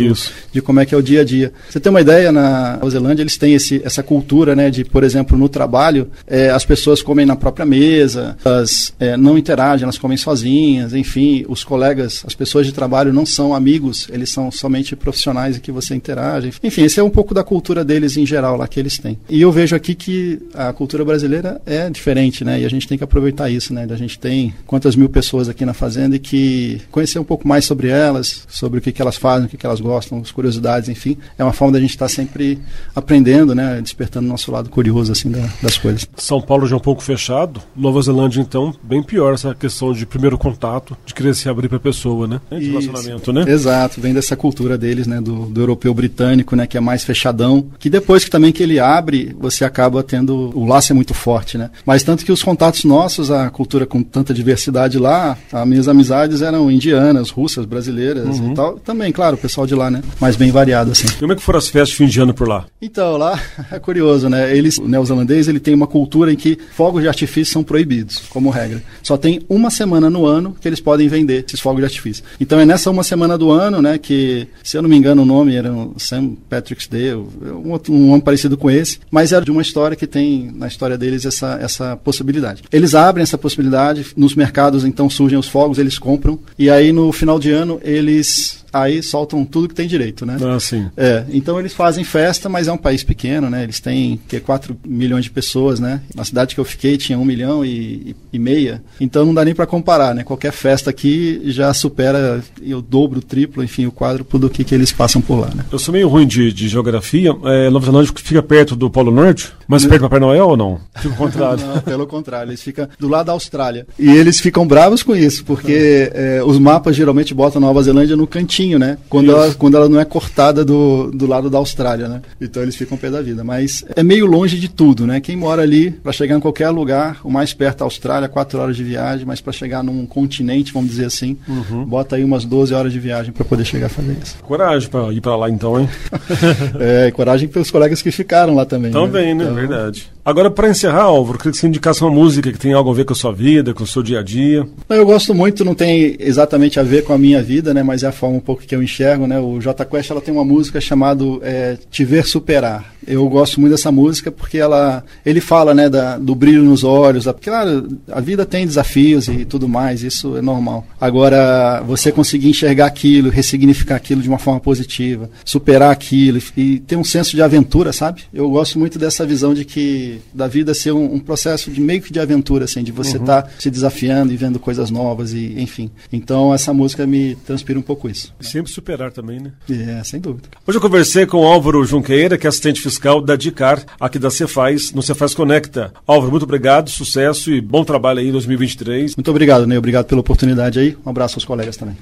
de 0.52 0.60
como 0.62 0.80
é 0.80 0.86
que 0.86 0.94
é 0.94 0.98
o 0.98 1.02
dia 1.02 1.20
a 1.20 1.24
dia. 1.24 1.52
Você 1.68 1.80
tem 1.80 1.90
uma 1.90 2.00
ideia, 2.00 2.30
na 2.32 2.74
Nova 2.74 2.90
Zelândia 2.90 3.22
eles 3.22 3.36
têm 3.36 3.54
esse, 3.54 3.80
essa 3.84 4.02
cultura, 4.02 4.54
né, 4.54 4.70
de, 4.70 4.84
por 4.84 5.04
exemplo, 5.04 5.36
no 5.36 5.48
trabalho, 5.48 6.10
é, 6.26 6.50
as 6.50 6.64
pessoas 6.64 7.02
comem 7.02 7.26
na 7.26 7.36
própria 7.36 7.64
mesa, 7.64 8.36
elas 8.44 8.92
é, 8.98 9.16
não 9.16 9.38
interagem, 9.38 9.84
elas 9.84 9.98
comem 9.98 10.16
sozinhas, 10.16 10.94
enfim, 10.94 11.44
os 11.48 11.64
colegas, 11.64 12.22
as 12.26 12.34
pessoas 12.34 12.66
de 12.66 12.72
trabalho 12.72 13.12
não 13.12 13.26
são 13.26 13.54
amigos, 13.54 14.08
eles 14.12 14.30
são 14.30 14.50
somente 14.50 14.96
profissionais 14.96 15.58
que 15.58 15.72
você 15.72 15.94
interage. 15.94 16.52
Enfim, 16.62 16.82
esse 16.82 16.98
é 16.98 17.02
um 17.02 17.10
pouco 17.10 17.34
da 17.34 17.44
cultura 17.44 17.84
deles 17.84 18.16
em 18.16 18.26
geral 18.26 18.56
lá 18.56 18.66
que 18.66 18.80
eles 18.80 18.98
têm. 18.98 19.18
E 19.28 19.40
eu 19.40 19.52
vejo 19.52 19.76
aqui 19.76 19.94
que 19.94 20.40
a 20.54 20.72
cultura 20.72 21.04
brasileira 21.04 21.60
é 21.66 21.88
diferente, 21.88 22.44
né, 22.44 22.60
e 22.60 22.64
a 22.64 22.68
gente 22.68 22.86
tem 22.88 22.98
que 22.98 23.04
aproveitar 23.04 23.50
isso, 23.50 23.72
né, 23.72 23.86
a 23.88 23.96
gente 23.96 24.18
tem 24.18 24.54
quantas 24.66 24.96
mil 24.96 25.08
pessoas 25.08 25.48
aqui 25.48 25.64
na 25.64 25.74
fazenda 25.74 26.16
e 26.16 26.18
que 26.18 26.80
conhecer 26.90 27.18
um 27.18 27.24
pouco 27.24 27.46
mais 27.46 27.64
sobre 27.64 27.88
elas, 27.88 28.46
sobre 28.48 28.78
o 28.78 28.82
que, 28.82 28.92
que 28.92 29.02
elas 29.02 29.16
fazem, 29.16 29.46
o 29.46 29.48
que, 29.48 29.56
que 29.56 29.66
elas 29.66 29.80
gostam, 29.80 29.91
as 29.96 30.30
curiosidades, 30.30 30.88
enfim, 30.88 31.16
é 31.38 31.42
uma 31.42 31.52
forma 31.52 31.72
da 31.72 31.80
gente 31.80 31.90
estar 31.90 32.08
sempre 32.08 32.58
aprendendo, 32.94 33.54
né, 33.54 33.80
despertando 33.80 34.26
o 34.26 34.30
nosso 34.30 34.50
lado 34.52 34.70
curioso 34.70 35.12
assim 35.12 35.30
da, 35.30 35.48
das 35.62 35.78
coisas. 35.78 36.06
São 36.16 36.40
Paulo 36.40 36.66
já 36.66 36.74
é 36.74 36.78
um 36.78 36.80
pouco 36.80 37.02
fechado, 37.02 37.60
Nova 37.74 38.00
Zelândia 38.00 38.40
então 38.40 38.74
bem 38.82 39.02
pior 39.02 39.34
essa 39.34 39.54
questão 39.54 39.92
de 39.92 40.06
primeiro 40.06 40.38
contato, 40.38 40.96
de 41.04 41.14
querer 41.14 41.34
se 41.34 41.48
abrir 41.48 41.68
para 41.68 41.78
a 41.78 41.80
pessoa, 41.80 42.26
né, 42.26 42.40
de 42.50 42.70
relacionamento, 42.70 43.32
né? 43.32 43.44
Exato, 43.48 44.00
vem 44.00 44.14
dessa 44.14 44.36
cultura 44.36 44.78
deles, 44.78 45.06
né, 45.06 45.20
do, 45.20 45.46
do 45.46 45.60
europeu 45.60 45.92
britânico, 45.92 46.54
né, 46.54 46.66
que 46.66 46.76
é 46.76 46.80
mais 46.80 47.04
fechadão, 47.04 47.66
que 47.78 47.90
depois 47.90 48.24
que 48.24 48.30
também 48.30 48.52
que 48.52 48.62
ele 48.62 48.78
abre, 48.78 49.34
você 49.38 49.64
acaba 49.64 50.02
tendo 50.02 50.50
o 50.54 50.64
laço 50.66 50.92
é 50.92 50.94
muito 50.94 51.14
forte, 51.14 51.58
né? 51.58 51.70
Mas 51.84 52.02
tanto 52.02 52.24
que 52.24 52.32
os 52.32 52.42
contatos 52.42 52.84
nossos, 52.84 53.30
a 53.30 53.48
cultura 53.50 53.86
com 53.86 54.02
tanta 54.02 54.32
diversidade 54.32 54.92
de 54.92 54.98
lá, 54.98 55.36
as 55.50 55.66
minhas 55.66 55.88
amizades 55.88 56.42
eram 56.42 56.70
indianas, 56.70 57.30
russas, 57.30 57.64
brasileiras 57.64 58.38
uhum. 58.38 58.52
e 58.52 58.54
tal. 58.54 58.78
Também, 58.78 59.10
claro, 59.10 59.36
o 59.36 59.38
pessoal 59.38 59.66
de 59.66 59.74
lá, 59.74 59.81
né? 59.90 60.02
Mas 60.20 60.36
bem 60.36 60.50
variado, 60.50 60.92
assim. 60.92 61.06
E 61.06 61.12
como 61.18 61.32
é 61.32 61.36
que 61.36 61.42
foram 61.42 61.58
as 61.58 61.68
festas 61.68 61.90
de 61.90 61.96
fim 61.96 62.06
de 62.06 62.20
ano 62.20 62.34
por 62.34 62.48
lá? 62.48 62.66
Então, 62.80 63.16
lá 63.16 63.40
é 63.70 63.78
curioso, 63.78 64.28
né? 64.28 64.56
Eles, 64.56 64.78
o 64.78 64.88
neozelandês, 64.88 65.48
ele 65.48 65.60
tem 65.60 65.74
uma 65.74 65.86
cultura 65.86 66.32
em 66.32 66.36
que 66.36 66.58
fogos 66.74 67.02
de 67.02 67.08
artifício 67.08 67.52
são 67.52 67.62
proibidos, 67.62 68.22
como 68.30 68.50
regra. 68.50 68.82
Só 69.02 69.16
tem 69.16 69.42
uma 69.48 69.70
semana 69.70 70.08
no 70.08 70.26
ano 70.26 70.56
que 70.60 70.68
eles 70.68 70.80
podem 70.80 71.08
vender 71.08 71.44
esses 71.46 71.60
fogos 71.60 71.80
de 71.80 71.84
artifício. 71.84 72.24
Então 72.40 72.58
é 72.58 72.64
nessa 72.64 72.90
uma 72.90 73.02
semana 73.02 73.36
do 73.36 73.50
ano, 73.50 73.80
né, 73.80 73.98
que, 73.98 74.46
se 74.62 74.76
eu 74.76 74.82
não 74.82 74.88
me 74.88 74.96
engano, 74.96 75.22
o 75.22 75.26
nome 75.26 75.54
era 75.54 75.70
St. 75.96 76.36
Patrick's 76.48 76.86
Day, 76.86 77.14
um, 77.14 77.70
outro, 77.70 77.92
um 77.92 78.10
nome 78.10 78.22
parecido 78.22 78.56
com 78.56 78.70
esse, 78.70 78.98
mas 79.10 79.32
era 79.32 79.44
de 79.44 79.50
uma 79.50 79.62
história 79.62 79.96
que 79.96 80.06
tem 80.06 80.50
na 80.54 80.66
história 80.66 80.96
deles 80.96 81.24
essa, 81.24 81.58
essa 81.60 81.96
possibilidade. 81.96 82.62
Eles 82.70 82.94
abrem 82.94 83.22
essa 83.22 83.38
possibilidade, 83.38 84.06
nos 84.16 84.34
mercados 84.34 84.84
então 84.84 85.08
surgem 85.08 85.38
os 85.38 85.48
fogos, 85.48 85.78
eles 85.78 85.98
compram, 85.98 86.38
e 86.58 86.70
aí 86.70 86.92
no 86.92 87.12
final 87.12 87.38
de 87.38 87.50
ano 87.50 87.80
eles 87.82 88.61
aí 88.72 89.02
soltam 89.02 89.44
tudo 89.44 89.68
que 89.68 89.74
tem 89.74 89.86
direito, 89.86 90.24
né? 90.24 90.36
Ah, 90.42 90.58
sim. 90.58 90.88
É, 90.96 91.24
então 91.30 91.58
eles 91.58 91.74
fazem 91.74 92.04
festa, 92.04 92.48
mas 92.48 92.68
é 92.68 92.72
um 92.72 92.78
país 92.78 93.02
pequeno, 93.04 93.50
né? 93.50 93.62
Eles 93.62 93.80
têm 93.80 94.18
que 94.28 94.40
4 94.40 94.76
milhões 94.86 95.24
de 95.24 95.30
pessoas, 95.30 95.78
né? 95.78 96.00
Na 96.14 96.24
cidade 96.24 96.54
que 96.54 96.60
eu 96.60 96.64
fiquei 96.64 96.96
tinha 96.96 97.18
1 97.18 97.24
milhão 97.24 97.64
e, 97.64 98.16
e 98.32 98.38
meia, 98.38 98.82
então 99.00 99.24
não 99.24 99.34
dá 99.34 99.44
nem 99.44 99.54
para 99.54 99.66
comparar, 99.66 100.14
né? 100.14 100.24
Qualquer 100.24 100.52
festa 100.52 100.90
aqui 100.90 101.42
já 101.46 101.72
supera 101.74 102.42
o 102.60 102.80
dobro, 102.80 103.18
o 103.18 103.22
triplo, 103.22 103.62
enfim, 103.62 103.86
o 103.86 103.92
quádruplo 103.92 104.38
do 104.38 104.50
que, 104.50 104.64
que 104.64 104.74
eles 104.74 104.92
passam 104.92 105.20
por 105.20 105.40
lá, 105.40 105.50
né? 105.54 105.64
Eu 105.70 105.78
sou 105.78 105.92
meio 105.92 106.08
ruim 106.08 106.26
de, 106.26 106.52
de 106.52 106.68
geografia, 106.68 107.34
é, 107.44 107.70
Nova 107.70 107.86
Zelândia 107.86 108.12
fica 108.16 108.42
perto 108.42 108.74
do 108.74 108.90
Polo 108.90 109.10
Norte, 109.10 109.52
mas 109.68 109.84
perto 109.84 110.00
do 110.00 110.04
Papai 110.04 110.20
Noel 110.20 110.48
ou 110.48 110.56
não? 110.56 110.80
Fica 111.00 111.14
o 111.14 111.16
contrário. 111.16 111.66
não, 111.66 111.80
pelo 111.80 112.06
contrário, 112.06 112.50
eles 112.50 112.62
ficam 112.62 112.88
do 112.98 113.08
lado 113.08 113.26
da 113.26 113.32
Austrália. 113.32 113.86
E 113.98 114.08
eles 114.08 114.40
ficam 114.40 114.66
bravos 114.66 115.02
com 115.02 115.14
isso, 115.16 115.44
porque 115.44 116.10
é, 116.12 116.42
os 116.44 116.58
mapas 116.58 116.94
geralmente 116.94 117.34
botam 117.34 117.60
Nova 117.60 117.82
Zelândia 117.82 118.16
no 118.16 118.26
cantinho 118.26 118.61
né? 118.78 118.98
Quando 119.08 119.30
ela, 119.30 119.54
quando 119.54 119.76
ela 119.76 119.88
não 119.88 120.00
é 120.00 120.04
cortada 120.04 120.64
do, 120.64 121.10
do 121.10 121.26
lado 121.26 121.50
da 121.50 121.58
Austrália, 121.58 122.08
né? 122.08 122.22
Então 122.40 122.62
eles 122.62 122.76
ficam 122.76 122.96
pé 122.96 123.10
da 123.10 123.20
vida. 123.20 123.44
Mas 123.44 123.84
é 123.94 124.02
meio 124.02 124.26
longe 124.26 124.58
de 124.58 124.68
tudo, 124.68 125.06
né? 125.06 125.20
Quem 125.20 125.36
mora 125.36 125.62
ali, 125.62 125.90
para 125.90 126.12
chegar 126.12 126.36
em 126.36 126.40
qualquer 126.40 126.70
lugar, 126.70 127.20
o 127.24 127.30
mais 127.30 127.52
perto 127.52 127.78
da 127.78 127.84
Austrália, 127.84 128.28
quatro 128.28 128.58
horas 128.60 128.76
de 128.76 128.84
viagem, 128.84 129.26
mas 129.26 129.40
para 129.40 129.52
chegar 129.52 129.82
num 129.82 130.06
continente, 130.06 130.72
vamos 130.72 130.90
dizer 130.90 131.06
assim, 131.06 131.36
uhum. 131.48 131.84
bota 131.84 132.16
aí 132.16 132.24
umas 132.24 132.44
12 132.44 132.74
horas 132.74 132.92
de 132.92 132.98
viagem 132.98 133.32
para 133.32 133.44
poder 133.44 133.64
chegar 133.64 133.86
a 133.86 133.90
fazer 133.90 134.16
isso. 134.22 134.36
Coragem 134.42 134.88
para 134.88 135.12
ir 135.12 135.20
para 135.20 135.36
lá 135.36 135.50
então, 135.50 135.80
hein? 135.80 135.88
é, 136.78 137.10
coragem 137.10 137.48
pelos 137.48 137.70
colegas 137.70 138.00
que 138.02 138.10
ficaram 138.10 138.54
lá 138.54 138.64
também. 138.64 138.92
Também, 138.92 139.34
né? 139.34 139.44
né? 139.44 139.50
Então... 139.50 139.54
Verdade. 139.54 140.12
Agora, 140.24 140.48
para 140.50 140.70
encerrar, 140.70 141.02
Álvaro, 141.02 141.36
queria 141.36 141.50
que 141.50 141.58
você 141.58 141.66
indicasse 141.66 142.00
uma 142.00 142.10
música 142.10 142.52
que 142.52 142.58
tem 142.58 142.72
algo 142.72 142.90
a 142.90 142.94
ver 142.94 143.04
com 143.04 143.12
a 143.12 143.16
sua 143.16 143.32
vida, 143.32 143.74
com 143.74 143.82
o 143.82 143.86
seu 143.86 144.04
dia 144.04 144.20
a 144.20 144.22
dia. 144.22 144.64
Eu 144.88 145.04
gosto 145.04 145.34
muito, 145.34 145.64
não 145.64 145.74
tem 145.74 146.16
exatamente 146.20 146.78
a 146.78 146.82
ver 146.84 147.02
com 147.02 147.12
a 147.12 147.18
minha 147.18 147.42
vida, 147.42 147.74
né? 147.74 147.82
Mas 147.82 148.04
é 148.04 148.06
a 148.06 148.12
forma 148.12 148.36
um 148.36 148.40
pouco 148.40 148.62
que 148.62 148.74
eu 148.74 148.80
enxergo, 148.80 149.26
né? 149.26 149.40
O 149.40 149.60
J 149.60 149.84
Quest 149.84 150.10
ela 150.10 150.20
tem 150.20 150.32
uma 150.32 150.44
música 150.44 150.80
chamada 150.80 151.24
é, 151.42 151.76
Te 151.90 152.04
Ver 152.04 152.24
Superar. 152.24 152.92
Eu 153.06 153.28
gosto 153.28 153.60
muito 153.60 153.72
dessa 153.72 153.90
música 153.90 154.30
porque 154.30 154.58
ela, 154.58 155.04
ele 155.24 155.40
fala, 155.40 155.74
né, 155.74 155.88
da, 155.88 156.18
do 156.18 156.34
brilho 156.34 156.62
nos 156.62 156.84
olhos. 156.84 157.24
Da, 157.24 157.32
claro, 157.32 157.88
a 158.10 158.20
vida 158.20 158.44
tem 158.46 158.66
desafios 158.66 159.28
e 159.28 159.44
tudo 159.44 159.68
mais, 159.68 160.02
isso 160.02 160.36
é 160.36 160.42
normal. 160.42 160.86
Agora, 161.00 161.82
você 161.86 162.12
conseguir 162.12 162.48
enxergar 162.48 162.86
aquilo, 162.86 163.30
ressignificar 163.30 163.96
aquilo 163.96 164.22
de 164.22 164.28
uma 164.28 164.38
forma 164.38 164.60
positiva, 164.60 165.30
superar 165.44 165.90
aquilo 165.90 166.38
e, 166.38 166.60
e 166.60 166.78
ter 166.80 166.96
um 166.96 167.04
senso 167.04 167.36
de 167.36 167.42
aventura, 167.42 167.92
sabe? 167.92 168.22
Eu 168.32 168.48
gosto 168.50 168.78
muito 168.78 168.98
dessa 168.98 169.26
visão 169.26 169.54
de 169.54 169.64
que 169.64 170.20
da 170.32 170.46
vida 170.46 170.74
ser 170.74 170.92
um, 170.92 171.14
um 171.14 171.18
processo 171.18 171.70
de 171.70 171.80
meio 171.80 172.00
que 172.00 172.12
de 172.12 172.20
aventura, 172.20 172.64
assim, 172.64 172.82
de 172.82 172.92
você 172.92 173.16
estar 173.16 173.44
uhum. 173.44 173.48
tá 173.48 173.50
se 173.58 173.70
desafiando 173.70 174.32
e 174.32 174.36
vendo 174.36 174.58
coisas 174.58 174.90
novas 174.90 175.32
e, 175.32 175.54
enfim. 175.58 175.90
Então, 176.12 176.54
essa 176.54 176.72
música 176.72 177.06
me 177.06 177.34
transpira 177.46 177.78
um 177.78 177.82
pouco 177.82 178.08
isso. 178.08 178.34
E 178.40 178.46
sempre 178.46 178.72
superar 178.72 179.10
também, 179.12 179.40
né? 179.40 179.52
É, 179.70 180.02
sem 180.04 180.20
dúvida. 180.20 180.48
Hoje 180.66 180.78
eu 180.78 180.82
conversei 180.82 181.26
com 181.26 181.38
o 181.38 181.46
Álvaro 181.46 181.84
Junqueira, 181.84 182.38
que 182.38 182.46
é 182.46 182.48
assistente 182.48 182.80
fiscal 182.80 182.91
fiscal 182.92 183.20
da 183.20 183.36
DICAR, 183.36 183.84
aqui 183.98 184.18
da 184.18 184.30
Cefaz, 184.30 184.92
no 184.92 185.02
Cefaz 185.02 185.34
Conecta. 185.34 185.92
Álvaro, 186.06 186.30
muito 186.30 186.44
obrigado, 186.44 186.90
sucesso 186.90 187.50
e 187.50 187.60
bom 187.60 187.84
trabalho 187.84 188.20
aí 188.20 188.28
em 188.28 188.32
2023. 188.32 189.16
Muito 189.16 189.30
obrigado, 189.30 189.66
Ney. 189.66 189.78
Obrigado 189.78 190.06
pela 190.06 190.20
oportunidade 190.20 190.78
aí. 190.78 190.96
Um 191.04 191.10
abraço 191.10 191.36
aos 191.36 191.44
colegas 191.44 191.76
também. 191.76 191.96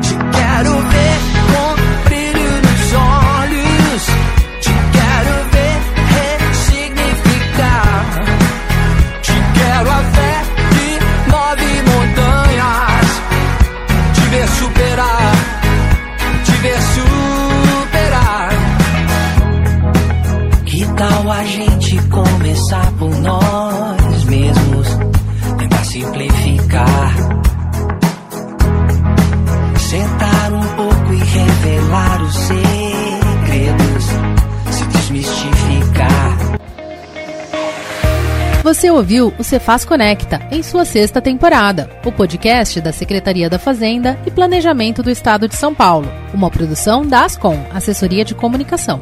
Te 0.00 0.14
quero 0.32 0.70
ver 0.70 1.35
ouviu 38.96 39.32
o 39.38 39.44
Cefaz 39.44 39.84
Conecta 39.84 40.40
em 40.50 40.62
sua 40.62 40.84
sexta 40.84 41.20
temporada, 41.20 41.90
o 42.04 42.10
podcast 42.10 42.80
da 42.80 42.92
Secretaria 42.92 43.50
da 43.50 43.58
Fazenda 43.58 44.18
e 44.26 44.30
Planejamento 44.30 45.02
do 45.02 45.10
Estado 45.10 45.46
de 45.46 45.54
São 45.54 45.74
Paulo, 45.74 46.10
uma 46.32 46.50
produção 46.50 47.06
da 47.06 47.24
Ascom, 47.24 47.58
Assessoria 47.72 48.24
de 48.24 48.34
Comunicação. 48.34 49.00